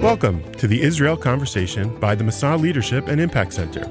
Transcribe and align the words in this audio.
Welcome 0.00 0.50
to 0.52 0.66
the 0.66 0.80
Israel 0.80 1.14
Conversation 1.14 1.94
by 2.00 2.14
the 2.14 2.24
Massa 2.24 2.56
Leadership 2.56 3.08
and 3.08 3.20
Impact 3.20 3.52
Center. 3.52 3.86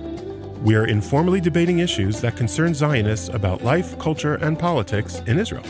We 0.64 0.74
are 0.74 0.88
informally 0.88 1.40
debating 1.40 1.80
issues 1.80 2.20
that 2.22 2.36
concern 2.36 2.74
Zionists 2.74 3.30
about 3.30 3.64
life, 3.64 3.98
culture, 4.00 4.34
and 4.34 4.58
politics 4.58 5.20
in 5.28 5.38
Israel. 5.38 5.62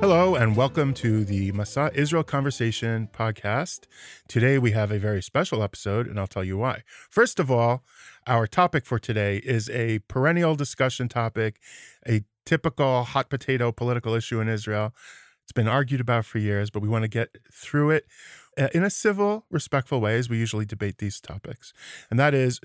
Hello, 0.00 0.34
and 0.34 0.56
welcome 0.56 0.94
to 0.94 1.26
the 1.26 1.52
Massa 1.52 1.90
Israel 1.92 2.24
Conversation 2.24 3.10
podcast. 3.12 3.80
Today 4.28 4.58
we 4.58 4.70
have 4.70 4.90
a 4.90 4.98
very 4.98 5.22
special 5.22 5.62
episode, 5.62 6.06
and 6.06 6.18
I'll 6.18 6.26
tell 6.26 6.42
you 6.42 6.56
why. 6.56 6.84
First 7.10 7.38
of 7.38 7.50
all, 7.50 7.84
our 8.26 8.46
topic 8.46 8.86
for 8.86 8.98
today 8.98 9.42
is 9.44 9.68
a 9.68 9.98
perennial 10.08 10.54
discussion 10.54 11.10
topic, 11.10 11.60
a 12.08 12.22
typical 12.46 13.04
hot 13.04 13.28
potato 13.28 13.72
political 13.72 14.14
issue 14.14 14.40
in 14.40 14.48
Israel. 14.48 14.94
It's 15.42 15.52
been 15.52 15.68
argued 15.68 16.00
about 16.00 16.24
for 16.24 16.38
years, 16.38 16.70
but 16.70 16.80
we 16.80 16.88
want 16.88 17.02
to 17.02 17.08
get 17.08 17.36
through 17.52 17.90
it 17.90 18.06
uh, 18.58 18.68
in 18.72 18.82
a 18.82 18.90
civil, 18.90 19.44
respectful 19.50 20.00
way 20.00 20.16
as 20.16 20.28
we 20.28 20.38
usually 20.38 20.64
debate 20.64 20.98
these 20.98 21.20
topics. 21.20 21.72
And 22.10 22.18
that 22.18 22.34
is 22.34 22.60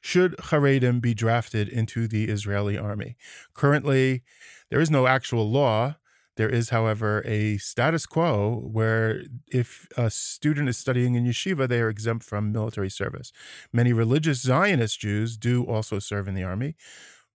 should 0.00 0.36
Haredim 0.36 1.00
be 1.00 1.14
drafted 1.14 1.66
into 1.66 2.06
the 2.06 2.24
Israeli 2.24 2.76
army? 2.76 3.16
Currently, 3.54 4.22
there 4.70 4.80
is 4.80 4.90
no 4.90 5.06
actual 5.06 5.50
law. 5.50 5.96
There 6.36 6.48
is, 6.48 6.68
however, 6.68 7.22
a 7.24 7.56
status 7.56 8.04
quo 8.04 8.68
where 8.70 9.22
if 9.48 9.88
a 9.96 10.10
student 10.10 10.68
is 10.68 10.76
studying 10.76 11.14
in 11.14 11.24
yeshiva, 11.24 11.66
they 11.66 11.80
are 11.80 11.88
exempt 11.88 12.22
from 12.22 12.52
military 12.52 12.90
service. 12.90 13.32
Many 13.72 13.94
religious 13.94 14.42
Zionist 14.42 15.00
Jews 15.00 15.38
do 15.38 15.64
also 15.64 15.98
serve 15.98 16.28
in 16.28 16.34
the 16.34 16.42
army, 16.42 16.76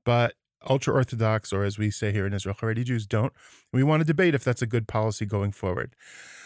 but 0.06 0.36
ultra 0.68 0.94
Orthodox, 0.94 1.54
or 1.54 1.64
as 1.64 1.78
we 1.78 1.92
say 1.92 2.12
here 2.12 2.26
in 2.26 2.34
Israel, 2.34 2.56
Haredi 2.60 2.84
Jews 2.84 3.06
don't. 3.06 3.34
We 3.72 3.84
want 3.84 4.02
to 4.02 4.06
debate 4.06 4.36
if 4.36 4.44
that's 4.44 4.62
a 4.62 4.68
good 4.68 4.88
policy 4.88 5.26
going 5.26 5.52
forward. 5.52 5.96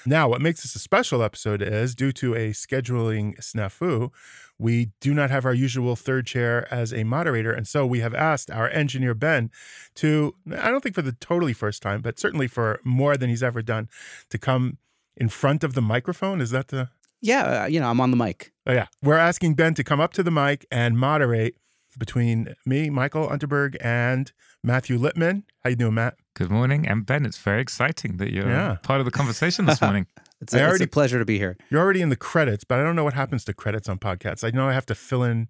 Now, 0.05 0.27
what 0.27 0.41
makes 0.41 0.63
this 0.63 0.75
a 0.75 0.79
special 0.79 1.23
episode 1.23 1.61
is 1.61 1.95
due 1.95 2.11
to 2.13 2.35
a 2.35 2.51
scheduling 2.51 3.37
snafu, 3.39 4.11
we 4.59 4.91
do 4.99 5.13
not 5.13 5.29
have 5.29 5.45
our 5.45 5.53
usual 5.53 5.95
third 5.95 6.27
chair 6.27 6.71
as 6.73 6.93
a 6.93 7.05
moderator. 7.05 7.53
And 7.53 7.67
so 7.67 7.85
we 7.85 8.01
have 8.01 8.13
asked 8.13 8.51
our 8.51 8.69
engineer, 8.69 9.13
Ben, 9.13 9.49
to, 9.95 10.35
I 10.57 10.69
don't 10.69 10.81
think 10.81 10.95
for 10.95 11.01
the 11.01 11.13
totally 11.13 11.53
first 11.53 11.81
time, 11.81 12.01
but 12.01 12.19
certainly 12.19 12.47
for 12.47 12.81
more 12.83 13.15
than 13.15 13.29
he's 13.29 13.43
ever 13.43 13.61
done, 13.61 13.87
to 14.29 14.37
come 14.37 14.77
in 15.15 15.29
front 15.29 15.63
of 15.63 15.73
the 15.73 15.81
microphone. 15.81 16.41
Is 16.41 16.51
that 16.51 16.67
the. 16.67 16.89
Yeah, 17.21 17.63
uh, 17.63 17.65
you 17.67 17.79
know, 17.79 17.89
I'm 17.89 18.01
on 18.01 18.11
the 18.11 18.17
mic. 18.17 18.51
Oh, 18.67 18.73
yeah. 18.73 18.87
We're 19.01 19.17
asking 19.17 19.55
Ben 19.55 19.73
to 19.75 19.83
come 19.83 20.01
up 20.01 20.11
to 20.13 20.23
the 20.23 20.31
mic 20.31 20.65
and 20.69 20.97
moderate 20.97 21.55
between 21.97 22.55
me, 22.65 22.89
Michael 22.89 23.27
Unterberg, 23.27 23.75
and 23.81 24.31
Matthew 24.63 24.97
Lippman. 24.97 25.43
How 25.63 25.71
you 25.71 25.75
doing, 25.75 25.95
Matt? 25.95 26.15
Good 26.35 26.49
morning, 26.49 26.87
and 26.87 27.05
Ben. 27.05 27.25
It's 27.25 27.37
very 27.37 27.61
exciting 27.61 28.17
that 28.17 28.31
you're 28.31 28.49
yeah. 28.49 28.77
part 28.83 28.99
of 28.99 29.05
the 29.05 29.11
conversation 29.11 29.65
this 29.65 29.81
morning. 29.81 30.07
it's, 30.41 30.53
a, 30.53 30.61
already, 30.61 30.83
it's, 30.83 30.83
a, 30.85 30.87
pleasure 30.87 31.19
to 31.19 31.25
be 31.25 31.37
here. 31.37 31.57
You're 31.69 31.81
already 31.81 32.01
in 32.01 32.09
the 32.09 32.15
credits, 32.15 32.63
but 32.63 32.79
I 32.79 32.83
don't 32.83 32.95
know 32.95 33.03
what 33.03 33.13
happens 33.13 33.45
to 33.45 33.53
credits 33.53 33.87
on 33.87 33.99
podcasts. 33.99 34.43
I 34.43 34.51
know 34.55 34.67
I 34.67 34.73
have 34.73 34.85
to 34.87 34.95
fill 34.95 35.23
in, 35.23 35.49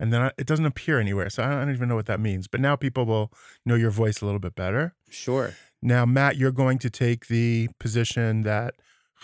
and 0.00 0.12
then 0.12 0.22
I, 0.22 0.30
it 0.38 0.46
doesn't 0.46 0.66
appear 0.66 0.98
anywhere, 0.98 1.30
so 1.30 1.42
I 1.42 1.50
don't 1.50 1.70
even 1.70 1.88
know 1.88 1.96
what 1.96 2.06
that 2.06 2.20
means. 2.20 2.48
But 2.48 2.60
now 2.60 2.76
people 2.76 3.04
will 3.04 3.32
know 3.64 3.74
your 3.74 3.90
voice 3.90 4.20
a 4.20 4.24
little 4.24 4.40
bit 4.40 4.54
better. 4.54 4.94
Sure. 5.10 5.54
Now, 5.80 6.04
Matt, 6.04 6.36
you're 6.36 6.52
going 6.52 6.78
to 6.80 6.90
take 6.90 7.28
the 7.28 7.68
position 7.78 8.42
that 8.42 8.74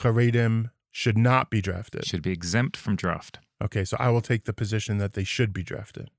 Haredim 0.00 0.70
should 0.92 1.18
not 1.18 1.50
be 1.50 1.60
drafted. 1.60 2.04
Should 2.04 2.22
be 2.22 2.30
exempt 2.30 2.76
from 2.76 2.94
draft. 2.94 3.40
Okay, 3.62 3.84
so 3.84 3.96
I 3.98 4.10
will 4.10 4.20
take 4.20 4.44
the 4.44 4.52
position 4.52 4.98
that 4.98 5.14
they 5.14 5.24
should 5.24 5.52
be 5.52 5.62
drafted. 5.62 6.10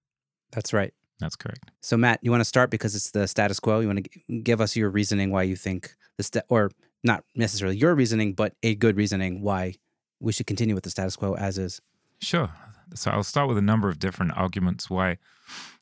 That's 0.56 0.73
right. 0.73 0.94
That's 1.20 1.36
correct. 1.36 1.72
So, 1.81 1.95
Matt, 1.95 2.20
you 2.22 2.31
want 2.31 2.42
to 2.42 2.45
start 2.45 2.70
because 2.70 2.95
it's 2.95 3.11
the 3.11 3.28
status 3.28 3.59
quo. 3.59 3.80
You 3.80 3.88
want 3.88 4.08
to 4.28 4.42
give 4.42 4.59
us 4.59 4.75
your 4.75 4.89
reasoning 4.89 5.30
why 5.31 5.44
you 5.44 5.56
think 5.56 5.95
the 6.17 6.23
sta- 6.23 6.42
or 6.50 6.72
not 7.03 7.23
necessarily 7.36 7.78
your 7.78 7.95
reasoning, 7.95 8.34
but 8.34 8.53
a 8.64 8.75
good 8.75 8.97
reasoning 8.97 9.42
why 9.42 9.75
we 10.20 10.34
should 10.34 10.47
continue 10.47 10.75
with 10.75 10.84
the 10.84 10.89
status 10.89 11.16
quo 11.16 11.36
as 11.36 11.58
is. 11.58 11.81
Sure. 12.20 12.50
So 12.94 13.12
I'll 13.12 13.24
start 13.24 13.47
with 13.47 13.57
a 13.57 13.62
number 13.62 13.90
of 13.90 14.00
different 14.00 14.35
arguments 14.35 14.90
why 14.90 15.18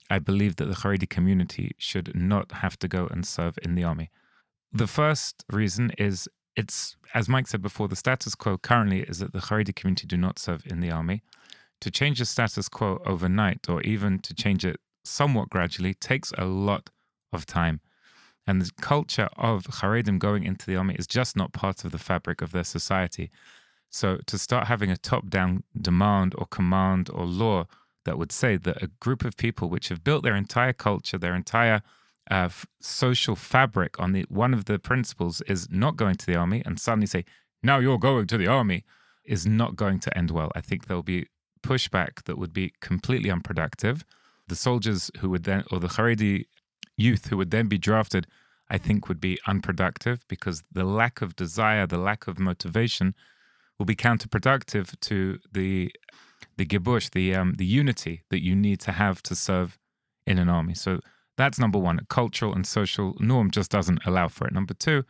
I 0.09 0.19
believe 0.19 0.57
that 0.57 0.65
the 0.65 0.75
Haredi 0.75 1.09
community 1.09 1.71
should 1.77 2.13
not 2.15 2.51
have 2.51 2.77
to 2.79 2.87
go 2.87 3.07
and 3.07 3.25
serve 3.25 3.57
in 3.63 3.75
the 3.75 3.83
army. 3.83 4.09
The 4.71 4.87
first 4.87 5.43
reason 5.51 5.91
is 5.97 6.27
it's, 6.55 6.95
as 7.13 7.29
Mike 7.29 7.47
said 7.47 7.61
before, 7.61 7.87
the 7.87 7.95
status 7.95 8.35
quo 8.35 8.57
currently 8.57 9.01
is 9.01 9.19
that 9.19 9.33
the 9.33 9.39
Haredi 9.39 9.75
community 9.75 10.05
do 10.05 10.17
not 10.17 10.39
serve 10.39 10.63
in 10.65 10.79
the 10.79 10.91
army. 10.91 11.23
To 11.83 11.91
change 11.91 12.19
the 12.19 12.25
status 12.25 12.69
quo 12.69 13.01
overnight 13.05 13.67
or 13.67 13.81
even 13.81 14.19
to 14.19 14.33
change 14.33 14.63
it 14.63 14.79
somewhat 15.03 15.49
gradually 15.49 15.93
takes 15.93 16.31
a 16.37 16.45
lot 16.45 16.89
of 17.33 17.45
time. 17.45 17.81
And 18.47 18.61
the 18.61 18.71
culture 18.79 19.27
of 19.35 19.65
Haredim 19.65 20.17
going 20.17 20.45
into 20.45 20.65
the 20.65 20.77
army 20.77 20.95
is 20.97 21.07
just 21.07 21.35
not 21.35 21.51
part 21.51 21.83
of 21.83 21.91
the 21.91 21.97
fabric 21.97 22.41
of 22.41 22.53
their 22.53 22.63
society. 22.63 23.29
So 23.89 24.19
to 24.27 24.37
start 24.37 24.67
having 24.67 24.91
a 24.91 24.95
top 24.95 25.27
down 25.27 25.63
demand 25.77 26.35
or 26.37 26.45
command 26.45 27.09
or 27.13 27.25
law 27.25 27.65
that 28.05 28.17
would 28.17 28.31
say 28.31 28.55
that 28.55 28.81
a 28.81 28.87
group 29.01 29.25
of 29.25 29.35
people 29.35 29.67
which 29.67 29.89
have 29.89 30.05
built 30.05 30.23
their 30.23 30.37
entire 30.37 30.71
culture, 30.71 31.17
their 31.17 31.35
entire 31.35 31.81
uh, 32.31 32.45
f- 32.45 32.65
social 32.79 33.35
fabric 33.35 33.99
on 33.99 34.13
the 34.13 34.25
one 34.29 34.53
of 34.53 34.63
the 34.65 34.79
principles 34.79 35.41
is 35.47 35.67
not 35.69 35.97
going 35.97 36.15
to 36.15 36.25
the 36.25 36.37
army 36.37 36.63
and 36.65 36.79
suddenly 36.79 37.07
say, 37.07 37.25
now 37.61 37.79
you're 37.79 37.99
going 37.99 38.27
to 38.27 38.37
the 38.37 38.47
army, 38.47 38.85
is 39.25 39.45
not 39.45 39.75
going 39.75 39.99
to 39.99 40.17
end 40.17 40.31
well. 40.31 40.49
I 40.55 40.61
think 40.61 40.87
there'll 40.87 41.03
be 41.03 41.27
pushback 41.63 42.23
that 42.25 42.37
would 42.37 42.53
be 42.53 42.73
completely 42.81 43.31
unproductive 43.31 44.05
the 44.47 44.55
soldiers 44.55 45.09
who 45.19 45.29
would 45.29 45.43
then, 45.43 45.63
or 45.71 45.79
the 45.79 45.87
Haredi 45.87 46.45
youth 46.97 47.27
who 47.27 47.37
would 47.37 47.51
then 47.51 47.67
be 47.67 47.77
drafted, 47.77 48.27
I 48.69 48.77
think 48.77 49.07
would 49.07 49.19
be 49.19 49.39
unproductive 49.47 50.25
because 50.27 50.63
the 50.71 50.83
lack 50.83 51.21
of 51.21 51.35
desire, 51.35 51.85
the 51.87 51.97
lack 51.97 52.27
of 52.27 52.39
motivation 52.39 53.13
will 53.77 53.85
be 53.85 53.95
counterproductive 53.95 54.99
to 55.01 55.39
the 55.51 55.91
the 56.57 56.65
gibush, 56.65 57.09
the 57.11 57.35
um, 57.35 57.55
the 57.57 57.65
unity 57.65 58.23
that 58.29 58.43
you 58.43 58.55
need 58.55 58.79
to 58.81 58.91
have 58.91 59.23
to 59.23 59.35
serve 59.35 59.79
in 60.27 60.37
an 60.37 60.49
army. 60.49 60.73
So 60.73 60.99
that's 61.37 61.57
number 61.57 61.79
one. 61.79 61.99
A 61.99 62.05
cultural 62.05 62.53
and 62.53 62.65
social 62.65 63.15
norm 63.19 63.49
just 63.49 63.71
doesn't 63.71 64.05
allow 64.05 64.27
for 64.27 64.45
it. 64.47 64.53
Number 64.53 64.73
two, 64.73 65.03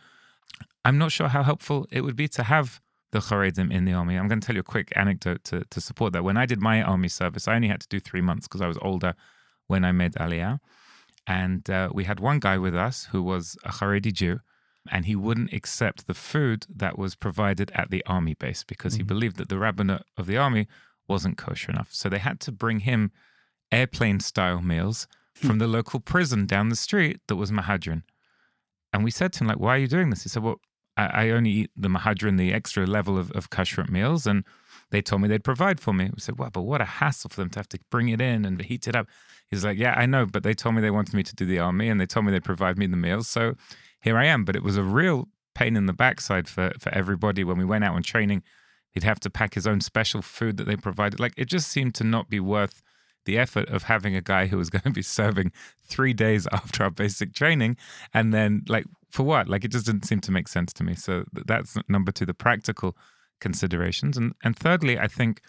I'm 0.86 0.98
not 0.98 1.12
sure 1.12 1.28
how 1.28 1.44
helpful 1.44 1.88
it 1.92 2.02
would 2.02 2.16
be 2.16 2.28
to 2.30 2.44
have 2.44 2.80
the 3.14 3.20
Haredim 3.20 3.72
in 3.72 3.86
the 3.86 3.94
army. 3.94 4.16
I'm 4.18 4.28
going 4.28 4.42
to 4.42 4.46
tell 4.46 4.56
you 4.56 4.62
a 4.62 4.64
quick 4.76 4.92
anecdote 4.96 5.44
to, 5.46 5.64
to 5.70 5.80
support 5.80 6.14
that. 6.14 6.24
When 6.24 6.36
I 6.36 6.48
did 6.48 6.60
my 6.60 6.82
army 6.82 7.08
service, 7.08 7.48
I 7.48 7.56
only 7.56 7.68
had 7.68 7.80
to 7.82 7.88
do 7.88 8.00
three 8.00 8.22
months 8.22 8.48
because 8.48 8.60
I 8.60 8.68
was 8.68 8.78
older 8.82 9.14
when 9.68 9.86
I 9.86 9.92
made 9.92 10.14
Aliyah. 10.14 10.60
And 11.28 11.70
uh, 11.70 11.90
we 11.94 12.06
had 12.06 12.20
one 12.20 12.40
guy 12.40 12.58
with 12.58 12.76
us 12.76 13.08
who 13.12 13.22
was 13.22 13.56
a 13.64 13.70
Haredi 13.70 14.12
Jew, 14.12 14.40
and 14.92 15.06
he 15.06 15.16
wouldn't 15.16 15.54
accept 15.54 16.08
the 16.08 16.16
food 16.16 16.66
that 16.76 16.98
was 16.98 17.16
provided 17.16 17.72
at 17.76 17.92
the 17.92 18.04
army 18.08 18.34
base 18.34 18.64
because 18.64 18.94
mm-hmm. 18.94 19.02
he 19.02 19.14
believed 19.14 19.38
that 19.38 19.48
the 19.48 19.60
rabbinate 19.60 20.02
of 20.18 20.26
the 20.26 20.38
army 20.38 20.68
wasn't 21.08 21.38
kosher 21.38 21.72
enough. 21.72 21.90
So 21.92 22.10
they 22.10 22.18
had 22.18 22.40
to 22.42 22.52
bring 22.52 22.80
him 22.80 23.12
airplane 23.72 24.22
style 24.22 24.62
meals 24.62 25.08
hmm. 25.40 25.48
from 25.48 25.60
the 25.60 25.68
local 25.68 26.00
prison 26.00 26.48
down 26.48 26.70
the 26.70 26.76
street 26.76 27.22
that 27.28 27.36
was 27.36 27.52
Mehadrin. 27.52 28.02
And 28.92 29.04
we 29.04 29.12
said 29.12 29.34
to 29.34 29.44
him, 29.44 29.48
like, 29.48 29.60
why 29.60 29.76
are 29.76 29.80
you 29.80 29.88
doing 29.88 30.10
this? 30.10 30.24
He 30.24 30.30
said, 30.30 30.44
well, 30.44 30.60
I, 30.98 31.06
I 31.06 31.30
only 31.30 31.52
eat 31.52 31.72
the 31.76 31.90
mehadrin, 31.90 32.38
the 32.38 32.54
extra 32.54 32.86
level 32.86 33.18
of, 33.18 33.32
of 33.32 33.50
kashrut 33.50 33.90
meals, 33.90 34.28
and 34.28 34.44
they 34.92 35.02
told 35.02 35.22
me 35.22 35.28
they'd 35.28 35.44
provide 35.44 35.80
for 35.80 35.94
me. 35.94 36.10
We 36.14 36.20
said, 36.20 36.38
well, 36.38 36.50
but 36.52 36.62
what 36.62 36.82
a 36.82 36.86
hassle 36.86 37.30
for 37.30 37.42
them 37.42 37.50
to 37.52 37.60
have 37.60 37.70
to 37.70 37.80
bring 37.90 38.10
it 38.10 38.22
in 38.22 38.46
and 38.46 38.62
heat 38.62 38.88
it 38.88 38.96
up. 38.96 39.08
He's 39.50 39.66
like, 39.66 39.78
yeah, 39.78 39.96
I 39.98 40.06
know, 40.06 40.26
but 40.26 40.44
they 40.44 40.54
told 40.54 40.76
me 40.76 40.82
they 40.82 40.92
wanted 40.92 41.16
me 41.16 41.24
to 41.24 41.36
do 41.36 41.46
the 41.46 41.60
army 41.60 41.90
and 41.90 42.00
they 42.00 42.06
told 42.06 42.26
me 42.26 42.32
they'd 42.32 42.44
provide 42.44 42.78
me 42.78 42.88
the 42.88 42.98
meals. 42.98 43.28
So 43.28 43.56
here 44.02 44.18
I 44.18 44.26
am. 44.26 44.46
But 44.46 44.56
it 44.56 44.64
was 44.64 44.78
a 44.78 44.84
real 44.84 45.30
pain 45.56 45.76
in 45.76 45.86
the 45.86 45.94
backside 45.94 46.48
for, 46.48 46.72
for 46.80 46.94
everybody 46.94 47.44
when 47.44 47.58
we 47.58 47.66
went 47.66 47.84
out 47.84 47.96
on 47.96 48.04
training. 48.04 48.44
He'd 48.92 49.04
have 49.04 49.20
to 49.22 49.30
pack 49.30 49.56
his 49.56 49.66
own 49.66 49.82
special 49.82 50.22
food 50.22 50.58
that 50.58 50.66
they 50.68 50.76
provided. 50.76 51.20
Like 51.20 51.34
it 51.38 51.46
just 51.46 51.70
seemed 51.70 51.96
to 51.96 52.04
not 52.04 52.30
be 52.30 52.40
worth 52.40 52.82
the 53.26 53.38
effort 53.38 53.70
of 53.70 53.84
having 53.84 54.16
a 54.16 54.22
guy 54.22 54.48
who 54.48 54.58
was 54.58 54.70
going 54.72 54.84
to 54.84 54.92
be 54.92 55.02
serving 55.02 55.52
three 55.84 56.14
days 56.14 56.48
after 56.52 56.84
our 56.84 56.92
basic 56.92 57.34
training 57.34 57.78
and 58.14 58.34
then 58.34 58.62
like 58.68 58.86
for 59.14 59.24
what 59.24 59.48
like 59.48 59.64
it 59.64 59.72
just 59.72 59.86
didn't 59.86 60.06
seem 60.06 60.20
to 60.20 60.32
make 60.32 60.48
sense 60.48 60.74
to 60.74 60.84
me 60.84 60.96
so 60.96 61.24
that's 61.46 61.78
number 61.88 62.12
two 62.12 62.26
the 62.26 62.34
practical 62.34 62.98
considerations 63.40 64.18
and 64.18 64.34
and 64.44 64.58
thirdly 64.58 64.98
i 64.98 65.08
think 65.08 65.42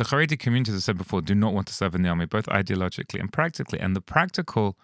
the 0.00 0.04
Haredi 0.04 0.38
community, 0.38 0.72
as 0.72 0.76
I 0.76 0.80
said 0.80 0.96
before, 0.96 1.20
do 1.20 1.34
not 1.34 1.52
want 1.52 1.66
to 1.66 1.74
serve 1.74 1.94
in 1.94 2.00
the 2.00 2.08
army, 2.08 2.24
both 2.24 2.46
ideologically 2.46 3.20
and 3.20 3.30
practically. 3.30 3.78
And 3.78 3.94
the 3.94 4.00
practical, 4.00 4.78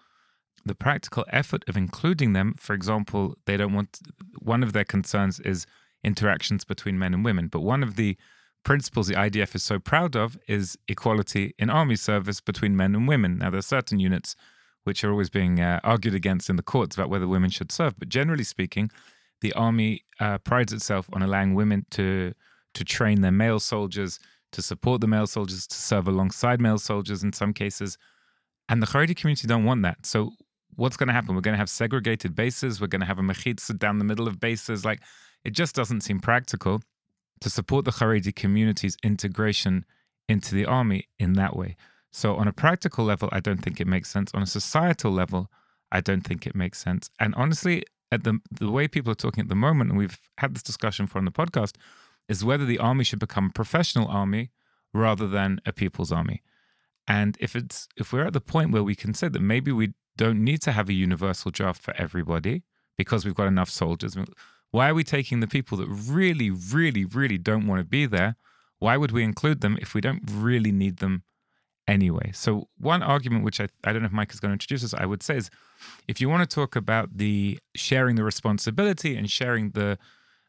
the 0.63 0.75
practical 0.75 1.25
effort 1.29 1.63
of 1.67 1.75
including 1.75 2.33
them, 2.33 2.53
for 2.59 2.73
example, 2.73 3.35
they 3.45 3.57
don't 3.57 3.73
want. 3.73 3.99
One 4.39 4.61
of 4.61 4.73
their 4.73 4.83
concerns 4.83 5.39
is 5.39 5.65
interactions 6.03 6.65
between 6.65 6.99
men 6.99 7.15
and 7.15 7.25
women. 7.25 7.47
But 7.47 7.61
one 7.61 7.81
of 7.81 7.95
the 7.95 8.15
principles 8.63 9.07
the 9.07 9.15
IDF 9.15 9.55
is 9.55 9.63
so 9.63 9.79
proud 9.79 10.15
of 10.15 10.37
is 10.47 10.77
equality 10.87 11.55
in 11.57 11.71
army 11.71 11.95
service 11.95 12.39
between 12.39 12.75
men 12.75 12.93
and 12.93 13.07
women. 13.07 13.39
Now, 13.39 13.49
there 13.49 13.57
are 13.57 13.63
certain 13.63 13.99
units 13.99 14.35
which 14.87 15.03
are 15.03 15.11
always 15.11 15.29
being 15.29 15.59
uh, 15.59 15.79
argued 15.83 16.15
against 16.15 16.49
in 16.49 16.55
the 16.55 16.63
courts 16.63 16.95
about 16.95 17.09
whether 17.09 17.27
women 17.27 17.51
should 17.51 17.71
serve. 17.71 17.93
But 17.99 18.09
generally 18.09 18.43
speaking, 18.43 18.89
the 19.41 19.53
army 19.53 20.05
uh, 20.19 20.39
prides 20.39 20.73
itself 20.73 21.07
on 21.13 21.21
allowing 21.21 21.53
women 21.53 21.85
to 21.91 22.33
to 22.73 22.83
train 22.83 23.21
their 23.21 23.31
male 23.31 23.59
soldiers, 23.59 24.19
to 24.51 24.61
support 24.61 25.01
the 25.01 25.07
male 25.07 25.27
soldiers, 25.27 25.67
to 25.67 25.75
serve 25.75 26.07
alongside 26.07 26.61
male 26.61 26.77
soldiers 26.77 27.23
in 27.23 27.33
some 27.33 27.53
cases. 27.53 27.97
And 28.69 28.81
the 28.81 28.87
Haredi 28.87 29.15
community 29.15 29.47
don't 29.47 29.65
want 29.65 29.81
that. 29.83 30.05
So 30.05 30.31
what's 30.75 30.97
going 30.97 31.07
to 31.07 31.13
happen? 31.13 31.33
We're 31.33 31.41
going 31.41 31.53
to 31.53 31.59
have 31.59 31.69
segregated 31.69 32.35
bases. 32.35 32.79
We're 32.79 32.87
going 32.87 33.01
to 33.01 33.07
have 33.07 33.19
a 33.19 33.23
mechitza 33.23 33.77
down 33.77 33.97
the 33.97 34.05
middle 34.05 34.27
of 34.27 34.39
bases. 34.39 34.85
Like, 34.85 35.01
it 35.43 35.51
just 35.51 35.75
doesn't 35.75 36.01
seem 36.01 36.19
practical 36.19 36.81
to 37.41 37.49
support 37.49 37.85
the 37.85 37.91
Haredi 37.91 38.35
community's 38.35 38.97
integration 39.03 39.85
into 40.29 40.53
the 40.53 40.65
army 40.65 41.07
in 41.17 41.33
that 41.33 41.55
way. 41.55 41.75
So, 42.17 42.35
on 42.35 42.47
a 42.47 42.51
practical 42.51 43.05
level, 43.05 43.29
I 43.31 43.39
don't 43.39 43.61
think 43.61 43.79
it 43.79 43.85
makes 43.85 44.09
sense. 44.09 44.31
On 44.33 44.41
a 44.41 44.47
societal 44.47 45.11
level, 45.11 45.51
I 45.91 46.01
don't 46.01 46.21
think 46.21 46.47
it 46.47 46.55
makes 46.55 46.79
sense. 46.79 47.11
And 47.19 47.35
honestly, 47.35 47.83
at 48.11 48.23
the 48.23 48.39
the 48.49 48.71
way 48.71 48.87
people 48.87 49.11
are 49.11 49.23
talking 49.23 49.43
at 49.43 49.49
the 49.49 49.63
moment, 49.67 49.91
and 49.91 49.99
we've 49.99 50.19
had 50.39 50.55
this 50.55 50.63
discussion 50.63 51.05
for 51.05 51.19
on 51.19 51.25
the 51.25 51.31
podcast, 51.31 51.75
is 52.27 52.43
whether 52.43 52.65
the 52.65 52.79
army 52.79 53.03
should 53.03 53.19
become 53.19 53.45
a 53.45 53.53
professional 53.53 54.07
army 54.07 54.49
rather 54.95 55.27
than 55.27 55.61
a 55.63 55.71
people's 55.71 56.11
army. 56.11 56.41
And 57.07 57.37
if 57.39 57.55
it's 57.55 57.87
if 57.95 58.11
we're 58.11 58.25
at 58.25 58.33
the 58.33 58.41
point 58.41 58.71
where 58.71 58.81
we 58.81 58.95
can 58.95 59.13
say 59.13 59.27
that 59.27 59.39
maybe 59.53 59.71
we 59.71 59.93
don't 60.15 60.43
need 60.43 60.63
to 60.63 60.71
have 60.71 60.89
a 60.89 60.93
universal 60.93 61.51
draft 61.51 61.83
for 61.83 61.93
everybody 61.97 62.63
because 62.97 63.25
we've 63.25 63.35
got 63.41 63.45
enough 63.45 63.69
soldiers, 63.69 64.17
why 64.71 64.89
are 64.89 64.95
we 64.95 65.03
taking 65.03 65.39
the 65.39 65.53
people 65.55 65.77
that 65.77 65.87
really, 65.87 66.49
really, 66.49 67.05
really 67.05 67.37
don't 67.37 67.67
want 67.67 67.79
to 67.79 67.85
be 67.85 68.07
there? 68.07 68.37
Why 68.79 68.97
would 68.97 69.11
we 69.11 69.23
include 69.23 69.61
them 69.61 69.77
if 69.79 69.93
we 69.93 70.01
don't 70.01 70.23
really 70.27 70.71
need 70.71 70.97
them 70.97 71.21
anyway? 71.87 72.31
So 72.33 72.67
one 72.77 73.03
argument, 73.03 73.43
which 73.43 73.59
I, 73.59 73.67
I 73.83 73.93
don't 73.93 74.01
know 74.01 74.07
if 74.07 74.11
Mike 74.11 74.33
is 74.33 74.39
going 74.39 74.49
to 74.49 74.53
introduce 74.53 74.83
us, 74.83 74.93
I 74.93 75.05
would 75.05 75.23
say 75.23 75.37
is 75.37 75.49
if 76.07 76.19
you 76.21 76.29
want 76.29 76.47
to 76.47 76.53
talk 76.53 76.75
about 76.75 77.17
the 77.17 77.59
sharing 77.75 78.15
the 78.15 78.23
responsibility 78.23 79.15
and 79.15 79.29
sharing 79.29 79.71
the 79.71 79.97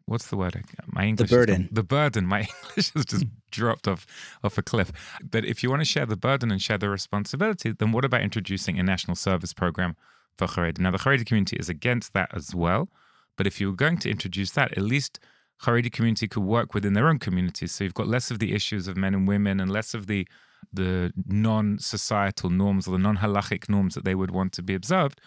what's 0.07 0.29
the 0.29 0.37
word? 0.37 0.65
My 0.87 1.05
English 1.05 1.31
the 1.31 1.37
burden. 1.37 1.63
Gone, 1.63 1.69
the 1.73 1.83
burden. 1.83 2.27
My 2.27 2.41
English 2.69 2.93
has 2.93 3.05
just 3.05 3.27
dropped 3.51 3.87
off 3.87 4.07
off 4.43 4.59
a 4.59 4.63
cliff. 4.63 4.93
But 5.23 5.45
if 5.45 5.63
you 5.63 5.71
want 5.71 5.81
to 5.81 5.87
share 5.87 6.07
the 6.07 6.17
burden 6.17 6.51
and 6.51 6.61
share 6.61 6.79
the 6.79 6.89
responsibility, 6.89 7.73
then 7.73 7.93
what 7.93 8.05
about 8.05 8.23
introducing 8.23 8.79
a 8.79 8.83
national 8.83 9.17
service 9.17 9.53
program 9.53 9.97
for 10.37 10.47
Haredi? 10.47 10.79
Now, 10.79 10.91
the 10.91 10.99
Haredi 10.99 11.27
community 11.27 11.57
is 11.57 11.69
against 11.69 12.15
that 12.15 12.31
as 12.35 12.55
well. 12.55 12.89
But 13.37 13.47
if 13.47 13.61
you 13.61 13.69
were 13.69 13.77
going 13.77 13.99
to 13.99 14.11
introduce 14.11 14.51
that, 14.53 14.77
at 14.77 14.83
least 14.83 15.21
Haredi 15.63 15.93
community 15.93 16.27
could 16.27 16.43
work 16.43 16.75
within 16.75 16.95
their 16.95 17.09
own 17.09 17.19
communities. 17.19 17.73
So 17.73 17.85
you've 17.85 17.95
got 17.95 18.09
less 18.09 18.31
of 18.31 18.39
the 18.39 18.55
issues 18.55 18.89
of 18.89 18.97
men 18.97 19.15
and 19.15 19.29
women 19.29 19.61
and 19.61 19.71
less 19.71 19.95
of 19.95 20.07
the 20.07 20.27
the 20.73 21.13
non-societal 21.27 22.51
norms 22.51 22.87
or 22.87 22.93
the 22.93 22.99
non-halachic 22.99 23.69
norms 23.69 23.95
that 23.95 24.05
they 24.05 24.15
would 24.15 24.31
want 24.31 24.53
to 24.53 24.63
be 24.63 24.75
observed. 24.75 25.21